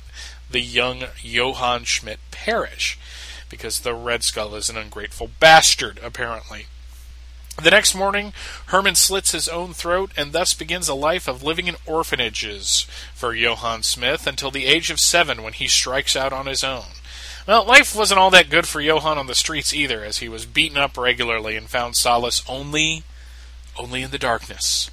the 0.51 0.61
young 0.61 1.05
Johann 1.23 1.85
Schmidt 1.85 2.21
perish 2.31 2.99
because 3.49 3.81
the 3.81 3.95
Red 3.95 4.23
Skull 4.23 4.55
is 4.55 4.69
an 4.69 4.77
ungrateful 4.77 5.31
bastard, 5.41 5.99
apparently. 6.03 6.67
The 7.63 7.71
next 7.71 7.95
morning, 7.95 8.33
Herman 8.67 8.95
slits 8.95 9.33
his 9.33 9.47
own 9.47 9.75
throat 9.75 10.13
and 10.17 10.33
thus 10.33 10.55
begins 10.55 10.89
a 10.89 10.95
life 10.95 11.29
of 11.29 11.43
living 11.43 11.67
in 11.67 11.77
orphanages 11.85 12.87
for 13.15 13.35
Johann 13.35 13.83
Schmidt 13.83 14.27
until 14.27 14.51
the 14.51 14.65
age 14.65 14.91
of 14.91 14.99
seven 14.99 15.43
when 15.43 15.53
he 15.53 15.69
strikes 15.69 16.17
out 16.17 16.33
on 16.33 16.47
his 16.47 16.65
own. 16.65 16.87
Well, 17.47 17.67
life 17.67 17.95
wasn't 17.95 18.19
all 18.19 18.31
that 18.31 18.49
good 18.49 18.67
for 18.67 18.81
Johann 18.81 19.19
on 19.19 19.27
the 19.27 19.35
streets 19.35 19.75
either, 19.75 20.03
as 20.03 20.19
he 20.19 20.29
was 20.29 20.47
beaten 20.47 20.79
up 20.79 20.97
regularly 20.97 21.55
and 21.55 21.69
found 21.69 21.97
solace 21.97 22.43
only, 22.49 23.03
only 23.77 24.01
in 24.01 24.11
the 24.11 24.19
darkness. 24.19 24.91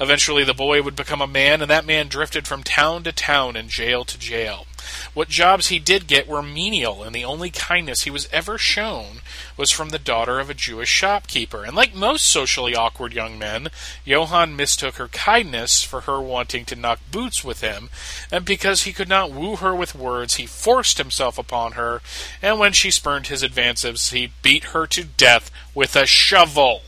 Eventually, 0.00 0.44
the 0.44 0.54
boy 0.54 0.80
would 0.80 0.96
become 0.96 1.20
a 1.20 1.26
man, 1.26 1.60
and 1.60 1.70
that 1.70 1.84
man 1.84 2.08
drifted 2.08 2.48
from 2.48 2.62
town 2.62 3.02
to 3.02 3.12
town 3.12 3.56
and 3.56 3.68
jail 3.68 4.06
to 4.06 4.18
jail. 4.18 4.66
What 5.12 5.28
jobs 5.28 5.66
he 5.68 5.80
did 5.80 6.06
get 6.06 6.28
were 6.28 6.42
menial, 6.42 7.02
and 7.02 7.14
the 7.14 7.24
only 7.24 7.50
kindness 7.50 8.02
he 8.02 8.10
was 8.10 8.28
ever 8.32 8.58
shown 8.58 9.22
was 9.56 9.72
from 9.72 9.88
the 9.88 9.98
daughter 9.98 10.38
of 10.38 10.48
a 10.48 10.54
Jewish 10.54 10.88
shopkeeper. 10.88 11.64
And 11.64 11.74
like 11.74 11.94
most 11.94 12.24
socially 12.24 12.76
awkward 12.76 13.12
young 13.12 13.38
men, 13.38 13.68
Johann 14.04 14.54
mistook 14.54 14.96
her 14.96 15.08
kindness 15.08 15.82
for 15.82 16.02
her 16.02 16.20
wanting 16.20 16.64
to 16.66 16.76
knock 16.76 17.00
boots 17.10 17.42
with 17.42 17.60
him, 17.60 17.90
and 18.30 18.44
because 18.44 18.82
he 18.82 18.92
could 18.92 19.08
not 19.08 19.32
woo 19.32 19.56
her 19.56 19.74
with 19.74 19.96
words, 19.96 20.36
he 20.36 20.46
forced 20.46 20.98
himself 20.98 21.38
upon 21.38 21.72
her, 21.72 22.00
and 22.40 22.58
when 22.58 22.72
she 22.72 22.90
spurned 22.92 23.26
his 23.26 23.42
advances, 23.42 24.10
he 24.10 24.32
beat 24.42 24.64
her 24.66 24.86
to 24.86 25.02
death 25.02 25.50
with 25.74 25.96
a 25.96 26.06
shovel. 26.06 26.82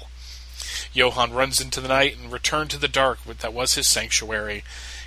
Johann 0.93 1.33
runs 1.33 1.61
into 1.61 1.81
the 1.81 1.89
night 1.89 2.17
and 2.19 2.31
returned 2.31 2.71
to 2.71 2.79
the 2.79 2.89
dark 2.89 3.25
that 3.25 3.53
was 3.53 3.75
his 3.75 3.89
sanctuary. 3.89 4.63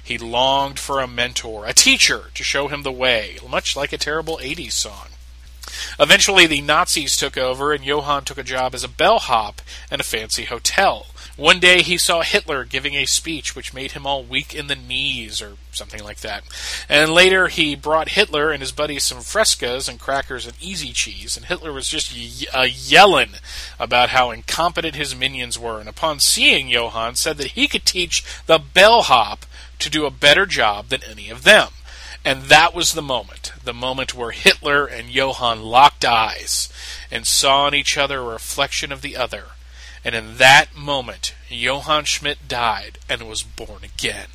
He 0.05 0.19
longed 0.19 0.77
for 0.77 0.99
a 0.99 1.07
mentor, 1.07 1.65
a 1.65 1.73
teacher, 1.73 2.25
to 2.35 2.43
show 2.43 2.67
him 2.67 2.83
the 2.83 2.91
way, 2.91 3.39
much 3.49 3.75
like 3.75 3.91
a 3.91 3.97
terrible 3.97 4.37
80s 4.37 4.73
song. 4.73 5.07
Eventually, 5.99 6.45
the 6.45 6.61
Nazis 6.61 7.17
took 7.17 7.37
over, 7.37 7.73
and 7.73 7.83
Johann 7.83 8.23
took 8.23 8.37
a 8.37 8.43
job 8.43 8.75
as 8.75 8.83
a 8.83 8.87
bellhop 8.87 9.63
in 9.91 9.99
a 9.99 10.03
fancy 10.03 10.45
hotel. 10.45 11.07
One 11.37 11.59
day 11.59 11.81
he 11.81 11.97
saw 11.97 12.21
Hitler 12.21 12.63
giving 12.63 12.93
a 12.93 13.05
speech 13.05 13.55
which 13.55 13.73
made 13.73 13.91
him 13.91 14.05
all 14.05 14.23
weak 14.23 14.55
in 14.55 14.67
the 14.67 14.75
knees, 14.75 15.41
or 15.41 15.57
something 15.71 16.01
like 16.01 16.21
that. 16.21 16.43
And 16.87 17.11
later 17.11 17.49
he 17.49 17.75
brought 17.75 18.09
Hitler 18.09 18.51
and 18.51 18.61
his 18.61 18.71
buddies 18.71 19.03
some 19.03 19.17
frescas 19.17 19.89
and 19.89 19.99
crackers 19.99 20.45
and 20.45 20.55
easy 20.61 20.93
cheese, 20.93 21.35
and 21.35 21.47
Hitler 21.47 21.73
was 21.73 21.89
just 21.89 22.15
ye- 22.15 22.47
uh, 22.49 22.61
yelling 22.61 23.31
about 23.79 24.09
how 24.09 24.31
incompetent 24.31 24.95
his 24.95 25.15
minions 25.15 25.59
were. 25.59 25.79
And 25.79 25.89
upon 25.89 26.21
seeing 26.21 26.69
Johann, 26.69 27.15
said 27.15 27.37
that 27.37 27.51
he 27.51 27.67
could 27.67 27.85
teach 27.85 28.23
the 28.45 28.59
bellhop 28.59 29.45
to 29.79 29.89
do 29.89 30.05
a 30.05 30.11
better 30.11 30.45
job 30.45 30.89
than 30.89 31.03
any 31.03 31.29
of 31.29 31.43
them. 31.43 31.69
And 32.23 32.43
that 32.43 32.73
was 32.73 32.93
the 32.93 33.01
moment, 33.01 33.53
the 33.63 33.73
moment 33.73 34.15
where 34.15 34.31
Hitler 34.31 34.85
and 34.85 35.09
Johann 35.09 35.61
locked 35.61 36.03
eyes 36.03 36.69
and 37.11 37.27
saw 37.27 37.67
in 37.67 37.75
each 37.75 37.97
other 37.97 38.19
a 38.19 38.23
reflection 38.23 38.91
of 38.91 39.01
the 39.01 39.15
other 39.15 39.45
and 40.05 40.13
in 40.13 40.37
that 40.37 40.75
moment, 40.75 41.33
Johann 41.49 42.05
Schmidt 42.05 42.47
died 42.47 42.99
and 43.09 43.27
was 43.27 43.41
born 43.41 43.83
again. 43.83 44.27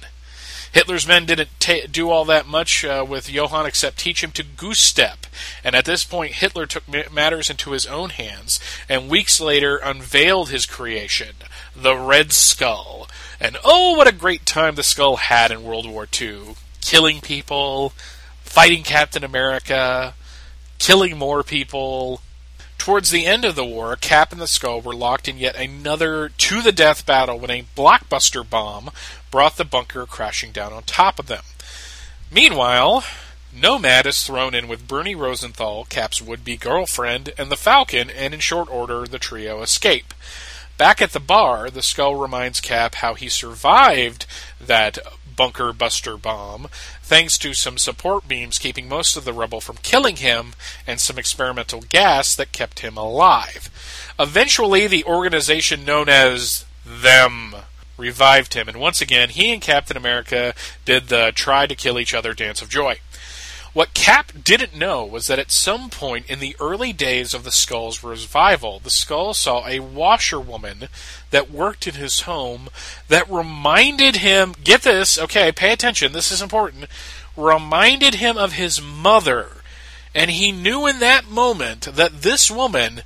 Hitler's 0.72 1.06
men 1.06 1.26
didn't 1.26 1.48
ta- 1.60 1.86
do 1.88 2.10
all 2.10 2.24
that 2.24 2.46
much 2.46 2.84
uh, 2.84 3.04
with 3.08 3.30
Johann 3.30 3.66
except 3.66 3.98
teach 3.98 4.22
him 4.22 4.32
to 4.32 4.42
goose 4.42 4.80
step. 4.80 5.26
And 5.62 5.76
at 5.76 5.84
this 5.84 6.02
point, 6.02 6.34
Hitler 6.34 6.66
took 6.66 6.84
matters 7.12 7.50
into 7.50 7.70
his 7.70 7.86
own 7.86 8.10
hands 8.10 8.58
and 8.88 9.08
weeks 9.08 9.40
later 9.40 9.76
unveiled 9.76 10.50
his 10.50 10.66
creation, 10.66 11.36
the 11.74 11.96
Red 11.96 12.32
Skull. 12.32 13.08
And 13.40 13.56
oh, 13.64 13.96
what 13.96 14.06
a 14.06 14.12
great 14.12 14.44
time 14.44 14.74
the 14.74 14.82
Skull 14.82 15.16
had 15.16 15.50
in 15.50 15.62
World 15.62 15.88
War 15.88 16.06
II! 16.20 16.56
Killing 16.80 17.20
people, 17.20 17.94
fighting 18.42 18.82
Captain 18.82 19.24
America, 19.24 20.14
killing 20.78 21.16
more 21.16 21.42
people, 21.42 22.20
Towards 22.80 23.10
the 23.10 23.26
end 23.26 23.44
of 23.44 23.56
the 23.56 23.64
war, 23.64 23.94
Cap 23.94 24.32
and 24.32 24.40
the 24.40 24.46
Skull 24.46 24.80
were 24.80 24.94
locked 24.94 25.28
in 25.28 25.36
yet 25.36 25.54
another 25.54 26.30
to 26.30 26.62
the 26.62 26.72
death 26.72 27.04
battle 27.04 27.38
when 27.38 27.50
a 27.50 27.66
blockbuster 27.76 28.42
bomb 28.42 28.88
brought 29.30 29.58
the 29.58 29.66
bunker 29.66 30.06
crashing 30.06 30.50
down 30.50 30.72
on 30.72 30.84
top 30.84 31.18
of 31.18 31.26
them. 31.26 31.42
Meanwhile, 32.32 33.04
Nomad 33.52 34.06
is 34.06 34.22
thrown 34.22 34.54
in 34.54 34.66
with 34.66 34.88
Bernie 34.88 35.14
Rosenthal, 35.14 35.84
Cap's 35.90 36.22
would 36.22 36.42
be 36.42 36.56
girlfriend, 36.56 37.34
and 37.36 37.52
the 37.52 37.56
Falcon, 37.56 38.08
and 38.08 38.32
in 38.32 38.40
short 38.40 38.70
order, 38.70 39.04
the 39.04 39.18
trio 39.18 39.60
escape. 39.60 40.14
Back 40.80 41.02
at 41.02 41.12
the 41.12 41.20
bar, 41.20 41.68
the 41.68 41.82
Skull 41.82 42.14
reminds 42.14 42.58
Cap 42.58 42.94
how 42.94 43.12
he 43.12 43.28
survived 43.28 44.24
that 44.58 44.96
bunker 45.36 45.74
buster 45.74 46.16
bomb, 46.16 46.68
thanks 47.02 47.36
to 47.36 47.52
some 47.52 47.76
support 47.76 48.26
beams 48.26 48.58
keeping 48.58 48.88
most 48.88 49.14
of 49.14 49.26
the 49.26 49.34
rubble 49.34 49.60
from 49.60 49.76
killing 49.82 50.16
him, 50.16 50.54
and 50.86 50.98
some 50.98 51.18
experimental 51.18 51.82
gas 51.82 52.34
that 52.34 52.52
kept 52.52 52.78
him 52.78 52.96
alive. 52.96 53.68
Eventually, 54.18 54.86
the 54.86 55.04
organization 55.04 55.84
known 55.84 56.08
as 56.08 56.64
Them 56.86 57.56
revived 57.98 58.54
him, 58.54 58.66
and 58.66 58.80
once 58.80 59.02
again, 59.02 59.28
he 59.28 59.52
and 59.52 59.60
Captain 59.60 59.98
America 59.98 60.54
did 60.86 61.08
the 61.08 61.30
try 61.34 61.66
to 61.66 61.74
kill 61.74 61.98
each 61.98 62.14
other 62.14 62.32
dance 62.32 62.62
of 62.62 62.70
joy. 62.70 63.00
What 63.72 63.94
Cap 63.94 64.32
didn't 64.42 64.76
know 64.76 65.04
was 65.04 65.28
that 65.28 65.38
at 65.38 65.52
some 65.52 65.90
point 65.90 66.28
in 66.28 66.40
the 66.40 66.56
early 66.58 66.92
days 66.92 67.34
of 67.34 67.44
the 67.44 67.52
Skull's 67.52 68.02
revival, 68.02 68.80
the 68.80 68.90
Skull 68.90 69.32
saw 69.32 69.66
a 69.66 69.78
washerwoman 69.78 70.88
that 71.30 71.50
worked 71.50 71.86
in 71.86 71.94
his 71.94 72.22
home 72.22 72.68
that 73.08 73.30
reminded 73.30 74.16
him 74.16 74.54
get 74.64 74.82
this, 74.82 75.18
okay, 75.18 75.52
pay 75.52 75.72
attention, 75.72 76.12
this 76.12 76.32
is 76.32 76.42
important 76.42 76.86
reminded 77.36 78.14
him 78.14 78.36
of 78.36 78.52
his 78.52 78.80
mother. 78.80 79.48
And 80.14 80.30
he 80.30 80.52
knew 80.52 80.86
in 80.86 80.98
that 81.00 81.28
moment 81.28 81.82
that 81.82 82.22
this 82.22 82.50
woman 82.50 83.02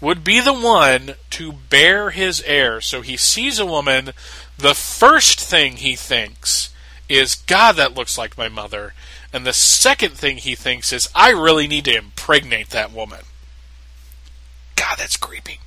would 0.00 0.24
be 0.24 0.40
the 0.40 0.54
one 0.54 1.14
to 1.30 1.52
bear 1.52 2.10
his 2.10 2.40
heir. 2.42 2.80
So 2.80 3.02
he 3.02 3.16
sees 3.16 3.58
a 3.58 3.66
woman, 3.66 4.12
the 4.56 4.74
first 4.74 5.40
thing 5.40 5.76
he 5.76 5.96
thinks 5.96 6.70
is, 7.08 7.34
God, 7.34 7.72
that 7.72 7.94
looks 7.94 8.16
like 8.16 8.38
my 8.38 8.48
mother. 8.48 8.94
And 9.32 9.46
the 9.46 9.52
second 9.52 10.12
thing 10.12 10.38
he 10.38 10.54
thinks 10.54 10.92
is, 10.92 11.08
I 11.14 11.30
really 11.30 11.66
need 11.66 11.84
to 11.84 11.96
impregnate 11.96 12.70
that 12.70 12.92
woman. 12.92 13.20
God, 14.76 14.96
that's 14.98 15.16
creepy. 15.16 15.60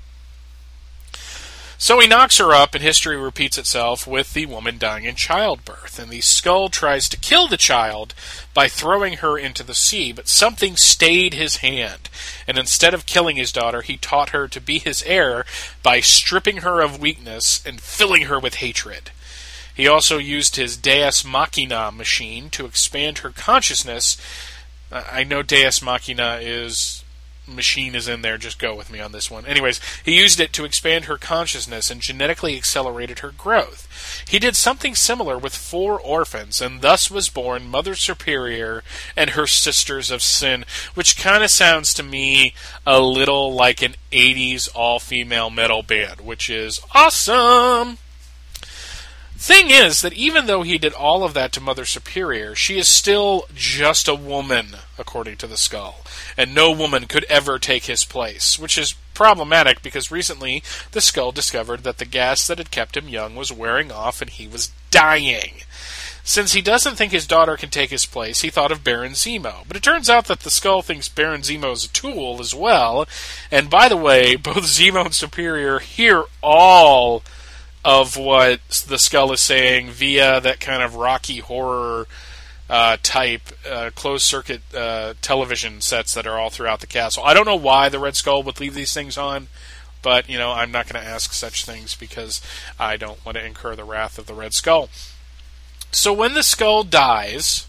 So 1.77 1.99
he 1.99 2.07
knocks 2.07 2.37
her 2.37 2.53
up, 2.53 2.75
and 2.75 2.83
history 2.83 3.17
repeats 3.17 3.57
itself 3.57 4.05
with 4.05 4.33
the 4.33 4.45
woman 4.45 4.77
dying 4.77 5.05
in 5.05 5.15
childbirth. 5.15 5.97
And 5.97 6.11
the 6.11 6.21
skull 6.21 6.69
tries 6.69 7.09
to 7.09 7.17
kill 7.17 7.47
the 7.47 7.57
child 7.57 8.13
by 8.53 8.67
throwing 8.67 9.13
her 9.13 9.35
into 9.35 9.63
the 9.63 9.73
sea, 9.73 10.11
but 10.11 10.27
something 10.27 10.75
stayed 10.75 11.33
his 11.33 11.57
hand. 11.57 12.07
And 12.47 12.59
instead 12.59 12.93
of 12.93 13.07
killing 13.07 13.35
his 13.35 13.51
daughter, 13.51 13.81
he 13.81 13.97
taught 13.97 14.29
her 14.29 14.47
to 14.47 14.61
be 14.61 14.77
his 14.77 15.01
heir 15.03 15.43
by 15.81 16.01
stripping 16.01 16.57
her 16.57 16.81
of 16.81 17.01
weakness 17.01 17.65
and 17.65 17.81
filling 17.81 18.23
her 18.23 18.39
with 18.39 18.55
hatred. 18.55 19.09
He 19.75 19.87
also 19.87 20.17
used 20.17 20.55
his 20.55 20.77
Deus 20.77 21.23
Machina 21.25 21.91
machine 21.91 22.49
to 22.51 22.65
expand 22.65 23.19
her 23.19 23.29
consciousness. 23.31 24.17
I 24.91 25.23
know 25.23 25.41
Deus 25.41 25.81
Machina 25.81 26.39
is 26.41 27.03
machine 27.47 27.95
is 27.95 28.07
in 28.07 28.21
there, 28.21 28.37
just 28.37 28.59
go 28.59 28.75
with 28.75 28.91
me 28.91 28.99
on 28.99 29.11
this 29.11 29.29
one. 29.29 29.45
Anyways, 29.45 29.79
he 30.03 30.17
used 30.17 30.39
it 30.39 30.53
to 30.53 30.65
expand 30.65 31.05
her 31.05 31.17
consciousness 31.17 31.89
and 31.89 32.01
genetically 32.01 32.55
accelerated 32.55 33.19
her 33.19 33.31
growth. 33.31 34.23
He 34.27 34.39
did 34.39 34.55
something 34.55 34.95
similar 34.95 35.37
with 35.37 35.55
four 35.55 35.99
orphans, 35.99 36.61
and 36.61 36.81
thus 36.81 37.11
was 37.11 37.29
born 37.29 37.67
Mother 37.67 37.95
Superior 37.95 38.83
and 39.15 39.31
her 39.31 39.47
Sisters 39.47 40.11
of 40.11 40.21
Sin, 40.21 40.65
which 40.93 41.17
kind 41.17 41.43
of 41.43 41.49
sounds 41.49 41.93
to 41.95 42.03
me 42.03 42.53
a 42.85 42.99
little 42.99 43.53
like 43.53 43.81
an 43.81 43.95
80s 44.11 44.69
all 44.75 44.99
female 44.99 45.49
metal 45.49 45.83
band, 45.83 46.21
which 46.21 46.49
is 46.49 46.79
awesome! 46.93 47.97
Thing 49.41 49.71
is 49.71 50.03
that 50.03 50.13
even 50.13 50.45
though 50.45 50.61
he 50.61 50.77
did 50.77 50.93
all 50.93 51.23
of 51.23 51.33
that 51.33 51.51
to 51.53 51.59
Mother 51.59 51.83
Superior, 51.83 52.53
she 52.53 52.77
is 52.77 52.87
still 52.87 53.47
just 53.55 54.07
a 54.07 54.13
woman, 54.13 54.75
according 54.99 55.37
to 55.37 55.47
the 55.47 55.57
skull, 55.57 56.01
and 56.37 56.53
no 56.53 56.71
woman 56.71 57.07
could 57.07 57.23
ever 57.23 57.57
take 57.57 57.85
his 57.85 58.05
place, 58.05 58.59
which 58.59 58.77
is 58.77 58.93
problematic 59.15 59.81
because 59.81 60.11
recently 60.11 60.61
the 60.91 61.01
skull 61.01 61.31
discovered 61.31 61.81
that 61.81 61.97
the 61.97 62.05
gas 62.05 62.45
that 62.45 62.59
had 62.59 62.69
kept 62.69 62.95
him 62.95 63.09
young 63.09 63.35
was 63.35 63.51
wearing 63.51 63.91
off 63.91 64.21
and 64.21 64.29
he 64.29 64.47
was 64.47 64.71
dying. 64.91 65.63
Since 66.23 66.53
he 66.53 66.61
doesn't 66.61 66.95
think 66.95 67.11
his 67.11 67.25
daughter 67.25 67.57
can 67.57 67.71
take 67.71 67.89
his 67.89 68.05
place, 68.05 68.41
he 68.41 68.51
thought 68.51 68.71
of 68.71 68.83
Baron 68.83 69.13
Zemo. 69.13 69.63
But 69.67 69.75
it 69.75 69.81
turns 69.81 70.07
out 70.07 70.27
that 70.27 70.41
the 70.41 70.51
Skull 70.51 70.83
thinks 70.83 71.09
Baron 71.09 71.41
Zemo 71.41 71.73
is 71.73 71.85
a 71.85 71.89
tool 71.89 72.39
as 72.39 72.53
well. 72.53 73.07
And 73.49 73.71
by 73.71 73.89
the 73.89 73.97
way, 73.97 74.35
both 74.35 74.65
Zemo 74.65 75.05
and 75.05 75.15
Superior 75.15 75.79
hear 75.79 76.25
all 76.43 77.23
of 77.83 78.17
what 78.17 78.61
the 78.87 78.99
skull 78.99 79.31
is 79.31 79.41
saying 79.41 79.89
via 79.89 80.39
that 80.39 80.59
kind 80.59 80.83
of 80.83 80.95
rocky 80.95 81.39
horror 81.39 82.07
uh, 82.69 82.97
type 83.03 83.41
uh, 83.69 83.89
closed 83.95 84.23
circuit 84.23 84.61
uh, 84.73 85.13
television 85.21 85.81
sets 85.81 86.13
that 86.13 86.25
are 86.25 86.37
all 86.37 86.49
throughout 86.49 86.79
the 86.79 86.87
castle. 86.87 87.23
I 87.25 87.33
don't 87.33 87.45
know 87.45 87.55
why 87.55 87.89
the 87.89 87.99
Red 87.99 88.15
Skull 88.15 88.43
would 88.43 88.59
leave 88.59 88.75
these 88.75 88.93
things 88.93 89.17
on, 89.17 89.47
but 90.01 90.29
you 90.29 90.37
know 90.37 90.51
I'm 90.51 90.71
not 90.71 90.87
going 90.87 91.03
to 91.03 91.09
ask 91.09 91.33
such 91.33 91.65
things 91.65 91.95
because 91.95 92.41
I 92.79 92.95
don't 92.95 93.23
want 93.25 93.37
to 93.37 93.45
incur 93.45 93.75
the 93.75 93.83
wrath 93.83 94.17
of 94.17 94.25
the 94.25 94.33
Red 94.33 94.53
Skull. 94.53 94.89
So 95.91 96.13
when 96.13 96.33
the 96.33 96.43
skull 96.43 96.83
dies, 96.83 97.67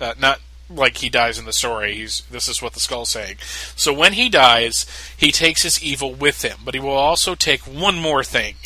uh, 0.00 0.14
not 0.18 0.40
like 0.68 0.98
he 0.98 1.08
dies 1.08 1.38
in 1.38 1.44
the 1.44 1.52
story. 1.52 1.94
He's 1.94 2.22
this 2.30 2.48
is 2.48 2.60
what 2.60 2.72
the 2.72 2.80
skull's 2.80 3.10
saying. 3.10 3.36
So 3.76 3.92
when 3.92 4.14
he 4.14 4.28
dies, 4.28 4.86
he 5.16 5.30
takes 5.30 5.62
his 5.62 5.82
evil 5.82 6.14
with 6.14 6.42
him, 6.42 6.58
but 6.64 6.74
he 6.74 6.80
will 6.80 6.90
also 6.90 7.34
take 7.34 7.60
one 7.62 7.96
more 7.96 8.24
thing, 8.24 8.56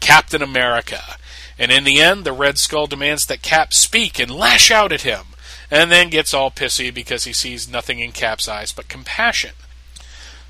Captain 0.00 0.42
America. 0.42 1.16
And 1.58 1.70
in 1.70 1.84
the 1.84 2.00
end, 2.00 2.24
the 2.24 2.32
Red 2.32 2.58
Skull 2.58 2.86
demands 2.86 3.26
that 3.26 3.42
Cap 3.42 3.74
speak 3.74 4.18
and 4.18 4.30
lash 4.30 4.70
out 4.70 4.92
at 4.92 5.02
him, 5.02 5.26
and 5.70 5.90
then 5.90 6.10
gets 6.10 6.34
all 6.34 6.50
pissy 6.50 6.92
because 6.92 7.24
he 7.24 7.32
sees 7.32 7.70
nothing 7.70 8.00
in 8.00 8.12
Cap's 8.12 8.48
eyes 8.48 8.72
but 8.72 8.88
compassion. 8.88 9.52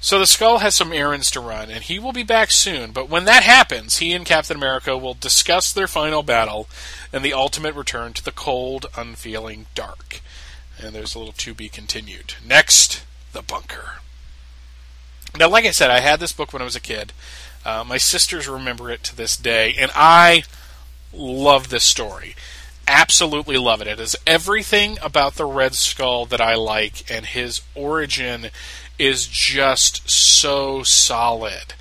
So 0.02 0.18
the 0.18 0.26
Skull 0.26 0.58
has 0.58 0.74
some 0.74 0.94
errands 0.94 1.30
to 1.32 1.40
run, 1.40 1.68
and 1.68 1.82
he 1.84 1.98
will 1.98 2.12
be 2.12 2.22
back 2.22 2.50
soon. 2.50 2.92
But 2.92 3.10
when 3.10 3.26
that 3.26 3.42
happens, 3.42 3.98
he 3.98 4.12
and 4.12 4.24
Captain 4.24 4.56
America 4.56 4.96
will 4.96 5.12
discuss 5.12 5.72
their 5.72 5.86
final 5.86 6.22
battle 6.22 6.68
and 7.12 7.22
the 7.22 7.34
ultimate 7.34 7.74
return 7.74 8.14
to 8.14 8.24
the 8.24 8.32
cold, 8.32 8.86
unfeeling 8.96 9.66
dark. 9.74 10.22
And 10.78 10.94
there's 10.94 11.14
a 11.14 11.18
little 11.18 11.34
to 11.34 11.52
be 11.52 11.68
continued. 11.68 12.34
Next, 12.46 13.04
the 13.32 13.42
bunker. 13.42 13.96
Now, 15.38 15.50
like 15.50 15.66
I 15.66 15.70
said, 15.70 15.90
I 15.90 16.00
had 16.00 16.18
this 16.18 16.32
book 16.32 16.54
when 16.54 16.62
I 16.62 16.64
was 16.64 16.76
a 16.76 16.80
kid. 16.80 17.12
Uh, 17.64 17.84
my 17.86 17.98
sisters 17.98 18.48
remember 18.48 18.90
it 18.90 19.02
to 19.04 19.16
this 19.16 19.36
day, 19.36 19.74
and 19.78 19.90
I 19.94 20.44
love 21.12 21.68
this 21.68 21.84
story. 21.84 22.34
Absolutely 22.86 23.58
love 23.58 23.80
it. 23.80 23.86
It 23.86 24.00
is 24.00 24.16
everything 24.26 24.98
about 25.02 25.34
the 25.34 25.44
Red 25.44 25.74
Skull 25.74 26.26
that 26.26 26.40
I 26.40 26.54
like, 26.54 27.10
and 27.10 27.26
his 27.26 27.60
origin 27.74 28.50
is 28.98 29.26
just 29.26 30.08
so 30.08 30.82
solid. 30.82 31.74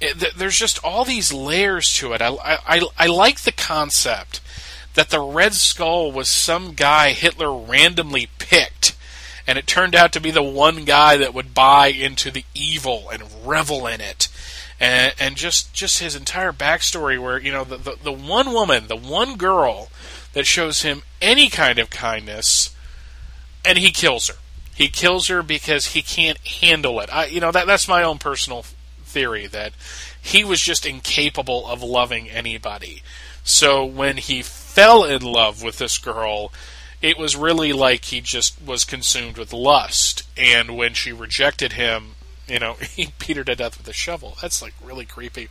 It, 0.00 0.36
there's 0.36 0.58
just 0.58 0.82
all 0.84 1.04
these 1.04 1.32
layers 1.32 1.92
to 1.94 2.12
it. 2.12 2.22
I, 2.22 2.36
I, 2.44 2.82
I 2.98 3.06
like 3.06 3.40
the 3.40 3.52
concept 3.52 4.40
that 4.94 5.10
the 5.10 5.20
Red 5.20 5.54
Skull 5.54 6.12
was 6.12 6.28
some 6.28 6.74
guy 6.74 7.10
Hitler 7.10 7.52
randomly 7.52 8.28
picked, 8.38 8.96
and 9.46 9.58
it 9.58 9.66
turned 9.66 9.94
out 9.94 10.12
to 10.12 10.20
be 10.20 10.30
the 10.30 10.42
one 10.42 10.84
guy 10.84 11.16
that 11.16 11.34
would 11.34 11.54
buy 11.54 11.88
into 11.88 12.30
the 12.30 12.44
evil 12.54 13.08
and 13.10 13.22
revel 13.44 13.86
in 13.86 14.00
it 14.00 14.28
and, 14.84 15.14
and 15.18 15.36
just 15.36 15.72
just 15.72 16.00
his 16.00 16.14
entire 16.14 16.52
backstory, 16.52 17.20
where 17.20 17.40
you 17.40 17.50
know 17.50 17.64
the, 17.64 17.78
the 17.78 17.96
the 18.02 18.12
one 18.12 18.52
woman, 18.52 18.86
the 18.86 18.96
one 18.96 19.36
girl 19.36 19.88
that 20.34 20.46
shows 20.46 20.82
him 20.82 21.02
any 21.22 21.48
kind 21.48 21.78
of 21.78 21.88
kindness, 21.88 22.74
and 23.64 23.78
he 23.78 23.90
kills 23.90 24.28
her. 24.28 24.34
He 24.74 24.88
kills 24.88 25.28
her 25.28 25.42
because 25.42 25.86
he 25.86 26.02
can't 26.02 26.38
handle 26.46 27.00
it. 27.00 27.08
I, 27.12 27.26
you 27.26 27.40
know 27.40 27.50
that 27.50 27.66
that's 27.66 27.88
my 27.88 28.02
own 28.02 28.18
personal 28.18 28.64
theory 29.04 29.46
that 29.46 29.72
he 30.20 30.44
was 30.44 30.60
just 30.60 30.84
incapable 30.84 31.66
of 31.66 31.82
loving 31.82 32.28
anybody. 32.28 33.02
So 33.42 33.84
when 33.84 34.18
he 34.18 34.42
fell 34.42 35.04
in 35.04 35.22
love 35.22 35.62
with 35.62 35.78
this 35.78 35.96
girl, 35.96 36.52
it 37.00 37.18
was 37.18 37.36
really 37.36 37.72
like 37.72 38.06
he 38.06 38.20
just 38.20 38.60
was 38.60 38.84
consumed 38.84 39.38
with 39.38 39.52
lust. 39.52 40.24
And 40.36 40.76
when 40.76 40.94
she 40.94 41.12
rejected 41.12 41.74
him, 41.74 42.13
you 42.48 42.58
know, 42.58 42.74
he 42.94 43.12
beat 43.18 43.36
her 43.36 43.44
to 43.44 43.54
death 43.54 43.78
with 43.78 43.88
a 43.88 43.92
shovel. 43.92 44.36
That's 44.40 44.62
like 44.62 44.74
really 44.82 45.04
creepy. 45.04 45.48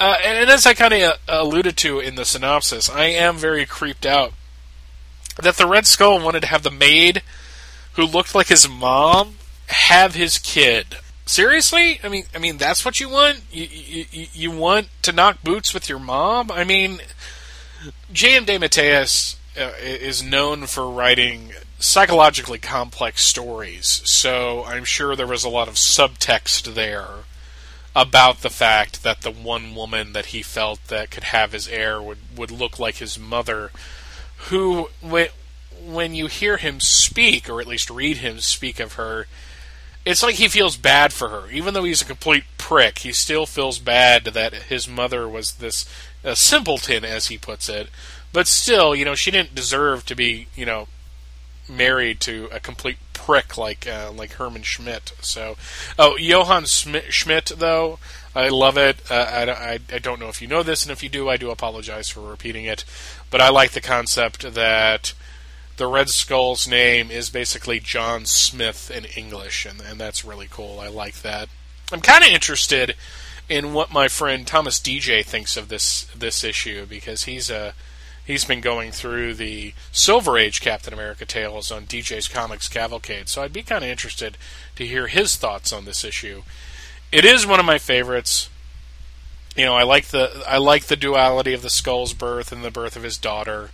Uh, 0.00 0.16
and, 0.24 0.38
and, 0.38 0.50
as 0.50 0.66
I 0.66 0.74
kind 0.74 0.94
of 0.94 1.02
uh, 1.02 1.16
alluded 1.28 1.76
to 1.78 2.00
in 2.00 2.14
the 2.14 2.24
synopsis, 2.24 2.90
I 2.90 3.04
am 3.04 3.36
very 3.36 3.66
creeped 3.66 4.06
out 4.06 4.32
that 5.40 5.56
the 5.56 5.66
Red 5.66 5.86
Skull 5.86 6.22
wanted 6.22 6.40
to 6.40 6.48
have 6.48 6.62
the 6.62 6.70
maid 6.70 7.22
who 7.94 8.04
looked 8.04 8.34
like 8.34 8.48
his 8.48 8.68
mom 8.68 9.36
have 9.68 10.14
his 10.14 10.38
kid. 10.38 10.96
Seriously? 11.24 12.00
I 12.02 12.08
mean, 12.08 12.24
I 12.34 12.38
mean 12.38 12.58
that's 12.58 12.84
what 12.84 13.00
you 13.00 13.08
want? 13.08 13.42
You, 13.50 13.66
you, 13.70 14.26
you 14.32 14.50
want 14.50 14.88
to 15.02 15.12
knock 15.12 15.42
boots 15.42 15.72
with 15.72 15.88
your 15.88 15.98
mom? 15.98 16.50
I 16.50 16.64
mean, 16.64 17.00
J.M. 18.12 18.44
DeMatteis 18.44 19.36
uh, 19.58 19.72
is 19.80 20.22
known 20.22 20.66
for 20.66 20.90
writing 20.90 21.52
psychologically 21.82 22.58
complex 22.58 23.24
stories, 23.24 24.02
so 24.04 24.64
I'm 24.64 24.84
sure 24.84 25.16
there 25.16 25.26
was 25.26 25.42
a 25.42 25.48
lot 25.48 25.68
of 25.68 25.74
subtext 25.74 26.74
there 26.74 27.24
about 27.94 28.40
the 28.40 28.50
fact 28.50 29.02
that 29.02 29.22
the 29.22 29.32
one 29.32 29.74
woman 29.74 30.12
that 30.12 30.26
he 30.26 30.42
felt 30.42 30.86
that 30.86 31.10
could 31.10 31.24
have 31.24 31.52
his 31.52 31.68
heir 31.68 32.00
would, 32.00 32.18
would 32.36 32.50
look 32.50 32.78
like 32.78 32.96
his 32.96 33.18
mother, 33.18 33.72
who, 34.48 34.90
when, 35.00 35.28
when 35.84 36.14
you 36.14 36.28
hear 36.28 36.56
him 36.56 36.78
speak, 36.78 37.50
or 37.50 37.60
at 37.60 37.66
least 37.66 37.90
read 37.90 38.18
him 38.18 38.38
speak 38.38 38.78
of 38.78 38.94
her, 38.94 39.26
it's 40.04 40.22
like 40.22 40.36
he 40.36 40.48
feels 40.48 40.76
bad 40.76 41.12
for 41.12 41.28
her. 41.28 41.50
Even 41.50 41.74
though 41.74 41.84
he's 41.84 42.02
a 42.02 42.06
complete 42.06 42.44
prick, 42.58 43.00
he 43.00 43.12
still 43.12 43.44
feels 43.44 43.78
bad 43.78 44.24
that 44.24 44.54
his 44.54 44.88
mother 44.88 45.28
was 45.28 45.54
this 45.54 45.88
simpleton, 46.34 47.04
as 47.04 47.26
he 47.26 47.36
puts 47.36 47.68
it. 47.68 47.88
But 48.32 48.46
still, 48.46 48.94
you 48.94 49.04
know, 49.04 49.14
she 49.14 49.30
didn't 49.30 49.54
deserve 49.54 50.06
to 50.06 50.14
be, 50.14 50.46
you 50.54 50.64
know, 50.64 50.86
married 51.68 52.20
to 52.20 52.48
a 52.52 52.60
complete 52.60 52.98
prick 53.12 53.56
like 53.56 53.86
uh, 53.86 54.10
like 54.12 54.32
Herman 54.32 54.62
Schmidt. 54.62 55.12
So, 55.20 55.56
oh, 55.98 56.16
Johann 56.16 56.66
Schmidt 56.66 57.52
though, 57.56 57.98
I 58.34 58.48
love 58.48 58.76
it. 58.76 58.98
Uh, 59.10 59.14
I, 59.14 59.50
I, 59.50 59.78
I 59.92 59.98
don't 59.98 60.20
know 60.20 60.28
if 60.28 60.40
you 60.42 60.48
know 60.48 60.62
this, 60.62 60.84
and 60.84 60.92
if 60.92 61.02
you 61.02 61.08
do, 61.08 61.28
I 61.28 61.36
do 61.36 61.50
apologize 61.50 62.08
for 62.08 62.20
repeating 62.20 62.64
it. 62.64 62.84
But 63.30 63.40
I 63.40 63.50
like 63.50 63.72
the 63.72 63.80
concept 63.80 64.54
that 64.54 65.14
the 65.76 65.86
Red 65.86 66.08
Skull's 66.10 66.68
name 66.68 67.10
is 67.10 67.30
basically 67.30 67.80
John 67.80 68.26
Smith 68.26 68.90
in 68.90 69.04
English, 69.04 69.66
and, 69.66 69.80
and 69.80 69.98
that's 69.98 70.24
really 70.24 70.48
cool. 70.50 70.80
I 70.80 70.88
like 70.88 71.22
that. 71.22 71.48
I'm 71.92 72.00
kind 72.00 72.24
of 72.24 72.30
interested 72.30 72.96
in 73.48 73.72
what 73.72 73.92
my 73.92 74.08
friend 74.08 74.46
Thomas 74.46 74.80
Deja 74.80 75.22
thinks 75.22 75.56
of 75.56 75.68
this 75.68 76.04
this 76.16 76.42
issue 76.42 76.86
because 76.86 77.24
he's 77.24 77.50
a 77.50 77.74
he's 78.32 78.44
been 78.46 78.62
going 78.62 78.90
through 78.90 79.34
the 79.34 79.74
Silver 79.92 80.38
Age 80.38 80.62
Captain 80.62 80.94
America 80.94 81.26
tales 81.26 81.70
on 81.70 81.84
DJ's 81.84 82.28
Comics 82.28 82.66
Cavalcade, 82.66 83.28
so 83.28 83.42
I'd 83.42 83.52
be 83.52 83.62
kind 83.62 83.84
of 83.84 83.90
interested 83.90 84.38
to 84.76 84.86
hear 84.86 85.06
his 85.06 85.36
thoughts 85.36 85.70
on 85.70 85.84
this 85.84 86.02
issue. 86.02 86.42
It 87.12 87.26
is 87.26 87.46
one 87.46 87.60
of 87.60 87.66
my 87.66 87.76
favorites. 87.76 88.48
You 89.54 89.66
know, 89.66 89.74
I 89.74 89.82
like 89.82 90.06
the 90.06 90.42
I 90.48 90.56
like 90.56 90.84
the 90.84 90.96
duality 90.96 91.52
of 91.52 91.60
the 91.60 91.68
Skull's 91.68 92.14
birth 92.14 92.52
and 92.52 92.64
the 92.64 92.70
birth 92.70 92.96
of 92.96 93.02
his 93.02 93.18
daughter. 93.18 93.70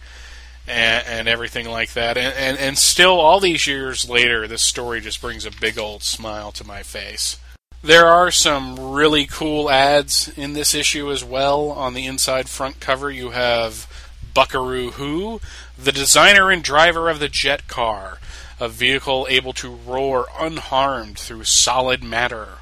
And, 0.67 1.07
and 1.07 1.29
everything 1.29 1.67
like 1.67 1.95
that, 1.95 2.19
and, 2.19 2.35
and 2.37 2.59
and 2.59 2.77
still, 2.77 3.19
all 3.19 3.41
these 3.41 3.67
years 3.67 4.07
later, 4.07 4.47
this 4.47 4.61
story 4.61 5.01
just 5.01 5.19
brings 5.19 5.47
a 5.47 5.51
big 5.51 5.79
old 5.79 6.03
smile 6.03 6.53
to 6.53 6.67
my 6.67 6.83
face. 6.83 7.39
There 7.81 8.07
are 8.07 8.31
some 8.31 8.79
really 8.79 9.25
cool 9.25 9.71
ads 9.71 10.29
in 10.37 10.53
this 10.53 10.75
issue 10.75 11.11
as 11.11 11.25
well. 11.25 11.71
On 11.71 11.95
the 11.95 12.05
inside 12.05 12.51
front 12.51 12.81
cover, 12.81 13.11
you 13.11 13.31
have 13.31 13.87
Buckaroo 14.35 14.93
Who, 14.93 15.41
the 15.77 15.93
designer 15.93 16.51
and 16.51 16.63
driver 16.63 17.09
of 17.09 17.21
the 17.21 17.29
jet 17.29 17.69
car, 17.69 18.19
a 18.61 18.69
vehicle 18.69 19.27
able 19.31 19.53
to 19.55 19.71
roar 19.71 20.27
unharmed 20.39 21.19
through 21.19 21.45
solid 21.45 22.03
matter. 22.03 22.59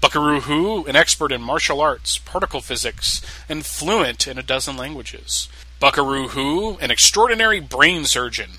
Buckaroo 0.00 0.40
Who, 0.40 0.84
an 0.86 0.96
expert 0.96 1.32
in 1.32 1.40
martial 1.40 1.80
arts, 1.80 2.18
particle 2.18 2.60
physics, 2.60 3.22
and 3.48 3.64
fluent 3.64 4.28
in 4.28 4.38
a 4.38 4.42
dozen 4.42 4.76
languages. 4.76 5.48
Buckaroo 5.80 6.28
Who, 6.28 6.76
an 6.78 6.90
extraordinary 6.90 7.60
brain 7.60 8.04
surgeon. 8.04 8.50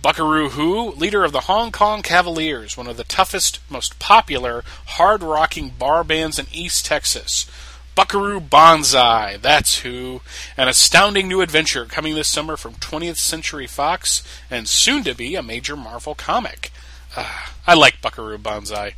Buckaroo 0.00 0.48
Who, 0.50 0.90
leader 0.90 1.22
of 1.22 1.30
the 1.30 1.42
Hong 1.42 1.70
Kong 1.70 2.02
Cavaliers, 2.02 2.76
one 2.76 2.88
of 2.88 2.96
the 2.96 3.04
toughest, 3.04 3.60
most 3.70 4.00
popular, 4.00 4.64
hard 4.86 5.22
rocking 5.22 5.70
bar 5.70 6.02
bands 6.02 6.40
in 6.40 6.46
East 6.52 6.84
Texas. 6.84 7.46
Buckaroo 7.94 8.40
Banzai, 8.40 9.36
that's 9.36 9.80
who. 9.80 10.22
An 10.56 10.68
astounding 10.68 11.28
new 11.28 11.40
adventure 11.40 11.84
coming 11.84 12.14
this 12.14 12.28
summer 12.28 12.56
from 12.56 12.74
20th 12.74 13.16
Century 13.16 13.66
Fox 13.66 14.22
and 14.50 14.68
soon 14.68 15.04
to 15.04 15.14
be 15.14 15.34
a 15.34 15.42
major 15.42 15.76
Marvel 15.76 16.14
comic. 16.14 16.70
Uh, 17.14 17.46
I 17.66 17.74
like 17.74 18.00
Buckaroo 18.00 18.38
Banzai. 18.38 18.94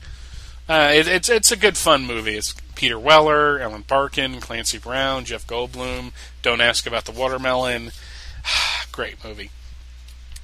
Uh, 0.69 0.91
it, 0.95 1.07
it's 1.07 1.29
it's 1.29 1.53
a 1.53 1.57
good 1.57 1.77
fun 1.77 2.07
movie. 2.07 2.37
It's 2.37 2.55
Peter 2.75 2.99
Weller, 2.99 3.59
Ellen 3.59 3.85
Barkin, 3.87 4.41
Clancy 4.41 4.79
Brown, 4.79 5.25
Jeff 5.25 5.47
Goldblum. 5.47 6.13
Don't 6.43 6.61
ask 6.61 6.87
about 6.87 7.05
the 7.05 7.13
watermelon. 7.13 7.91
Great 8.93 9.23
movie. 9.25 9.51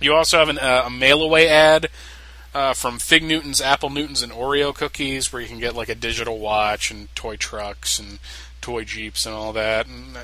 You 0.01 0.15
also 0.15 0.39
have 0.39 0.49
an, 0.49 0.59
uh, 0.59 0.85
a 0.87 0.91
mail 0.91 1.23
away 1.23 1.49
ad 1.49 1.89
uh, 2.55 2.75
from 2.75 2.99
Fig 2.99 3.23
Newtons, 3.23 3.61
Apple 3.61 3.91
Newtons, 3.91 4.23
and 4.23 4.33
Oreo 4.33 4.75
cookies, 4.75 5.33
where 5.33 5.43
you 5.43 5.49
can 5.49 5.61
get 5.61 5.77
like 5.77 5.89
a 5.89 5.95
digital 5.95 6.39
watch 6.39 6.91
and 6.91 7.15
toy 7.15 7.37
trucks 7.37 7.99
and 7.99 8.19
toy 8.61 8.85
jeeps 8.85 9.27
and 9.27 9.35
all 9.35 9.53
that. 9.53 9.87
And 9.87 10.17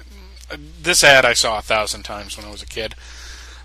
uh, 0.51 0.57
this 0.83 1.05
ad 1.05 1.25
I 1.25 1.33
saw 1.33 1.59
a 1.59 1.63
thousand 1.63 2.03
times 2.03 2.37
when 2.37 2.47
I 2.47 2.51
was 2.51 2.63
a 2.63 2.67
kid. 2.67 2.95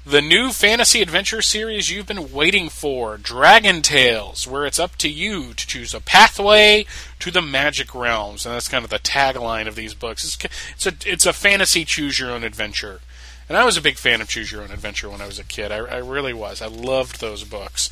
The 0.03 0.21
new 0.21 0.51
fantasy 0.51 1.03
adventure 1.03 1.43
series 1.43 1.91
you've 1.91 2.07
been 2.07 2.31
waiting 2.31 2.69
for, 2.69 3.17
Dragon 3.17 3.83
Tales, 3.83 4.47
where 4.47 4.65
it's 4.65 4.79
up 4.79 4.95
to 4.95 5.07
you 5.07 5.53
to 5.53 5.67
choose 5.67 5.93
a 5.93 6.01
pathway 6.01 6.87
to 7.19 7.29
the 7.29 7.41
magic 7.41 7.93
realms, 7.93 8.43
and 8.43 8.55
that's 8.55 8.67
kind 8.67 8.83
of 8.83 8.89
the 8.89 8.97
tagline 8.97 9.67
of 9.67 9.75
these 9.75 9.93
books. 9.93 10.23
It's, 10.25 10.37
it's 10.73 10.85
a 10.87 11.11
it's 11.11 11.25
a 11.27 11.33
fantasy 11.33 11.85
choose 11.85 12.17
your 12.19 12.31
own 12.31 12.43
adventure 12.43 13.01
And 13.47 13.57
I 13.57 13.65
was 13.65 13.75
a 13.77 13.81
big 13.81 13.97
fan 13.97 14.21
of 14.21 14.29
Choose 14.29 14.49
Your 14.51 14.61
Own 14.61 14.71
Adventure 14.71 15.09
when 15.09 15.19
I 15.21 15.25
was 15.27 15.37
a 15.37 15.43
kid. 15.43 15.71
I, 15.73 15.79
I 15.79 15.97
really 15.97 16.33
was. 16.33 16.61
I 16.61 16.67
loved 16.67 17.19
those 17.19 17.43
books. 17.43 17.89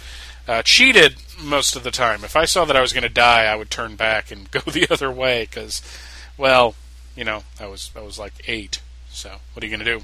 Uh, 0.49 0.63
cheated 0.63 1.17
most 1.39 1.75
of 1.75 1.83
the 1.83 1.91
time. 1.91 2.23
If 2.23 2.35
I 2.35 2.45
saw 2.45 2.65
that 2.65 2.75
I 2.75 2.81
was 2.81 2.91
going 2.91 3.03
to 3.03 3.09
die, 3.09 3.45
I 3.45 3.55
would 3.55 3.69
turn 3.69 3.95
back 3.95 4.31
and 4.31 4.49
go 4.51 4.59
the 4.61 4.87
other 4.89 5.11
way 5.11 5.43
because, 5.43 5.83
well, 6.39 6.73
you 7.15 7.23
know, 7.23 7.43
I 7.59 7.67
was 7.67 7.91
I 7.95 8.01
was 8.01 8.17
like 8.17 8.33
eight. 8.47 8.81
So 9.11 9.35
what 9.53 9.63
are 9.63 9.67
you 9.67 9.77
going 9.77 9.85
to 9.85 9.99
do? 9.99 10.03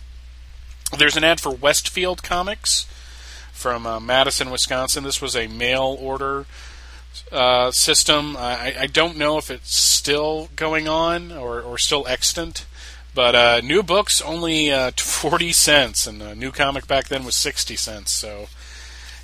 There's 0.95 1.17
an 1.17 1.23
ad 1.23 1.39
for 1.39 1.49
Westfield 1.49 2.21
Comics 2.21 2.85
from 3.53 3.87
uh, 3.87 3.99
Madison, 3.99 4.51
Wisconsin. 4.51 5.03
This 5.03 5.19
was 5.19 5.35
a 5.35 5.47
mail 5.47 5.97
order 5.99 6.45
uh, 7.31 7.71
system. 7.71 8.37
I, 8.37 8.75
I, 8.81 8.85
don't 8.85 9.17
know 9.17 9.39
if 9.39 9.49
it's 9.49 9.75
still 9.75 10.49
going 10.55 10.87
on 10.87 11.31
or, 11.31 11.59
or 11.59 11.79
still 11.79 12.05
extant, 12.07 12.67
but 13.15 13.33
uh, 13.33 13.61
new 13.61 13.81
books 13.81 14.21
only 14.21 14.71
uh, 14.71 14.91
40 14.97 15.53
cents, 15.53 16.05
and 16.05 16.21
a 16.21 16.35
new 16.35 16.51
comic 16.51 16.85
back 16.85 17.07
then 17.07 17.23
was 17.23 17.35
60 17.35 17.75
cents. 17.77 18.11
So, 18.11 18.47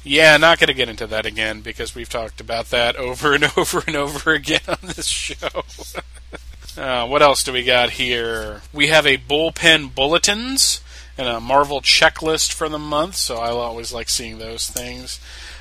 yeah, 0.03 0.37
not 0.37 0.59
going 0.59 0.67
to 0.67 0.73
get 0.73 0.89
into 0.89 1.07
that 1.07 1.25
again 1.25 1.61
because 1.61 1.95
we've 1.95 2.09
talked 2.09 2.41
about 2.41 2.69
that 2.71 2.95
over 2.95 3.33
and 3.33 3.43
over 3.57 3.83
and 3.85 3.95
over 3.95 4.31
again 4.33 4.61
on 4.67 4.77
this 4.81 5.07
show. 5.07 5.63
Uh, 6.77 7.05
what 7.05 7.21
else 7.21 7.43
do 7.43 7.51
we 7.51 7.65
got 7.65 7.89
here? 7.89 8.61
We 8.71 8.87
have 8.87 9.05
a 9.05 9.17
bullpen 9.17 9.93
bulletins 9.93 10.79
and 11.17 11.27
a 11.27 11.41
Marvel 11.41 11.81
checklist 11.81 12.53
for 12.53 12.69
the 12.69 12.79
month, 12.79 13.15
so 13.15 13.35
I 13.35 13.49
always 13.49 13.91
like 13.91 14.07
seeing 14.07 14.37
those 14.37 14.69
things. 14.69 15.19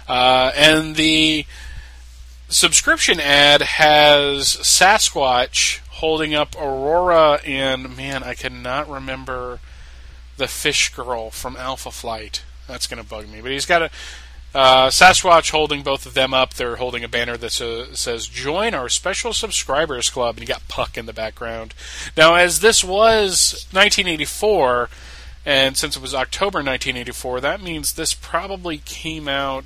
Uh, 0.08 0.52
and 0.54 0.94
the 0.94 1.46
subscription 2.48 3.18
ad 3.18 3.62
has 3.62 4.56
Sasquatch 4.56 5.80
holding 5.88 6.34
up 6.34 6.54
Aurora 6.56 7.40
and 7.44 7.96
man, 7.96 8.22
I 8.22 8.34
cannot 8.34 8.88
remember 8.88 9.58
the 10.36 10.48
fish 10.48 10.94
girl 10.94 11.30
from 11.30 11.56
Alpha 11.56 11.90
Flight. 11.90 12.42
That's 12.66 12.86
going 12.86 13.02
to 13.02 13.08
bug 13.08 13.28
me. 13.28 13.40
But 13.40 13.50
he's 13.50 13.66
got 13.66 13.82
a 13.82 13.90
uh, 14.54 14.88
Sasquatch 14.88 15.50
holding 15.50 15.82
both 15.82 16.06
of 16.06 16.14
them 16.14 16.34
up. 16.34 16.54
They're 16.54 16.76
holding 16.76 17.04
a 17.04 17.08
banner 17.08 17.36
that 17.36 17.52
says 17.52 18.26
"Join 18.26 18.74
our 18.74 18.88
special 18.88 19.32
subscribers 19.32 20.10
club," 20.10 20.36
and 20.36 20.40
you 20.40 20.46
got 20.46 20.66
Puck 20.68 20.96
in 20.98 21.06
the 21.06 21.12
background. 21.12 21.74
Now, 22.16 22.34
as 22.34 22.60
this 22.60 22.82
was 22.82 23.66
1984 23.72 24.88
and 25.44 25.76
since 25.76 25.96
it 25.96 26.02
was 26.02 26.14
October 26.14 26.58
1984, 26.58 27.40
that 27.40 27.62
means 27.62 27.94
this 27.94 28.12
probably 28.12 28.78
came 28.78 29.26
out 29.26 29.64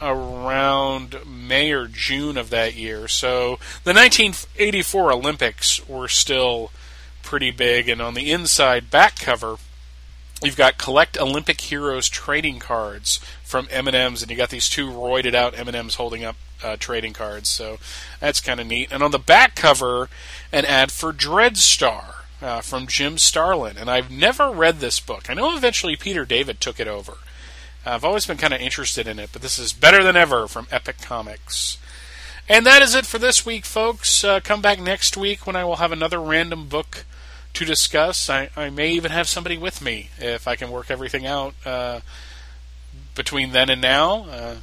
around 0.00 1.16
May 1.26 1.70
or 1.70 1.86
June 1.86 2.36
of 2.36 2.50
that 2.50 2.74
year. 2.74 3.06
So 3.08 3.58
the 3.84 3.92
1984 3.92 5.12
Olympics 5.12 5.86
were 5.86 6.08
still 6.08 6.70
pretty 7.22 7.50
big, 7.50 7.88
and 7.88 8.00
on 8.00 8.14
the 8.14 8.32
inside 8.32 8.90
back 8.90 9.18
cover, 9.18 9.56
you've 10.44 10.56
got 10.56 10.78
collect 10.78 11.18
Olympic 11.18 11.60
heroes 11.60 12.08
trading 12.08 12.58
cards 12.58 13.20
from 13.42 13.68
M&M's, 13.70 14.22
and 14.22 14.30
you 14.30 14.36
got 14.36 14.50
these 14.50 14.68
two 14.68 14.90
roided 14.90 15.34
out 15.34 15.58
M&M's 15.58 15.96
holding 15.96 16.24
up 16.24 16.36
uh, 16.62 16.76
trading 16.78 17.12
cards. 17.12 17.48
So 17.48 17.78
that's 18.20 18.40
kind 18.40 18.60
of 18.60 18.66
neat. 18.66 18.92
And 18.92 19.02
on 19.02 19.10
the 19.10 19.18
back 19.18 19.54
cover, 19.54 20.08
an 20.52 20.64
ad 20.64 20.92
for 20.92 21.12
Dreadstar 21.12 22.14
uh, 22.40 22.60
from 22.60 22.86
Jim 22.86 23.18
Starlin, 23.18 23.76
and 23.76 23.90
I've 23.90 24.10
never 24.10 24.50
read 24.50 24.80
this 24.80 25.00
book. 25.00 25.30
I 25.30 25.34
know 25.34 25.56
eventually 25.56 25.96
Peter 25.96 26.24
David 26.24 26.60
took 26.60 26.80
it 26.80 26.88
over. 26.88 27.14
I've 27.84 28.04
always 28.04 28.26
been 28.26 28.36
kind 28.36 28.54
of 28.54 28.60
interested 28.60 29.08
in 29.08 29.18
it, 29.18 29.30
but 29.32 29.42
this 29.42 29.58
is 29.58 29.72
better 29.72 30.04
than 30.04 30.16
ever 30.16 30.46
from 30.46 30.68
Epic 30.70 31.00
Comics. 31.00 31.78
And 32.48 32.66
that 32.66 32.82
is 32.82 32.94
it 32.94 33.06
for 33.06 33.18
this 33.18 33.46
week, 33.46 33.64
folks. 33.64 34.24
Uh, 34.24 34.40
come 34.40 34.60
back 34.60 34.80
next 34.80 35.16
week 35.16 35.46
when 35.46 35.56
I 35.56 35.64
will 35.64 35.76
have 35.76 35.92
another 35.92 36.20
random 36.20 36.68
book 36.68 37.04
to 37.54 37.64
discuss. 37.64 38.30
I, 38.30 38.50
I 38.56 38.70
may 38.70 38.90
even 38.92 39.10
have 39.10 39.28
somebody 39.28 39.58
with 39.58 39.82
me 39.82 40.10
if 40.18 40.48
I 40.48 40.56
can 40.56 40.70
work 40.70 40.90
everything 40.90 41.26
out 41.26 41.54
uh, 41.64 42.00
between 43.14 43.52
then 43.52 43.70
and 43.70 43.80
now. 43.80 44.24
Uh, 44.24 44.56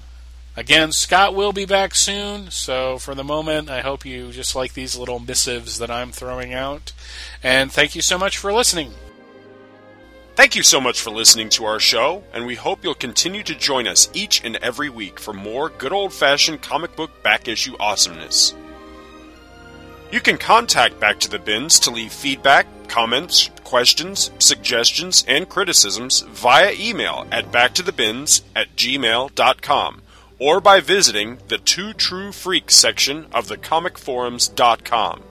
Again, 0.59 0.91
Scott 0.91 1.35
will 1.35 1.53
be 1.53 1.63
back 1.63 1.95
soon, 1.95 2.51
so 2.51 2.97
for 2.97 3.15
the 3.15 3.23
moment, 3.23 3.69
I 3.69 3.79
hope 3.79 4.05
you 4.05 4.29
just 4.31 4.57
like 4.57 4.73
these 4.73 4.97
little 4.97 5.19
missives 5.19 5.79
that 5.79 5.89
I'm 5.89 6.11
throwing 6.11 6.53
out. 6.53 6.91
And 7.41 7.71
thank 7.71 7.95
you 7.95 8.01
so 8.01 8.17
much 8.17 8.37
for 8.37 8.51
listening. 8.51 8.91
Thank 10.35 10.57
you 10.57 10.63
so 10.63 10.81
much 10.81 10.99
for 10.99 11.11
listening 11.11 11.47
to 11.51 11.63
our 11.63 11.79
show, 11.79 12.23
and 12.33 12.45
we 12.45 12.55
hope 12.55 12.83
you'll 12.83 12.93
continue 12.93 13.41
to 13.43 13.55
join 13.55 13.87
us 13.87 14.09
each 14.13 14.43
and 14.43 14.57
every 14.57 14.89
week 14.89 15.17
for 15.17 15.33
more 15.33 15.69
good 15.69 15.93
old 15.93 16.11
fashioned 16.11 16.61
comic 16.61 16.93
book 16.97 17.23
back 17.23 17.47
issue 17.47 17.77
awesomeness. 17.79 18.53
You 20.11 20.19
can 20.19 20.37
contact 20.37 20.99
Back 20.99 21.19
to 21.19 21.29
the 21.29 21.37
Bins 21.37 21.79
to 21.81 21.91
leave 21.91 22.11
feedback, 22.11 22.65
comments, 22.87 23.51
questions, 23.63 24.31
suggestions, 24.39 25.23
and 25.27 25.47
criticisms 25.47 26.21
via 26.21 26.73
email 26.73 27.27
at 27.31 27.51
backtothebins 27.51 28.41
at 28.55 28.75
gmail.com 28.75 30.01
or 30.39 30.59
by 30.59 30.79
visiting 30.79 31.37
the 31.47 31.59
Two 31.59 31.93
True 31.93 32.31
Freaks 32.31 32.75
section 32.75 33.27
of 33.31 33.47
thecomicforums.com. 33.47 35.21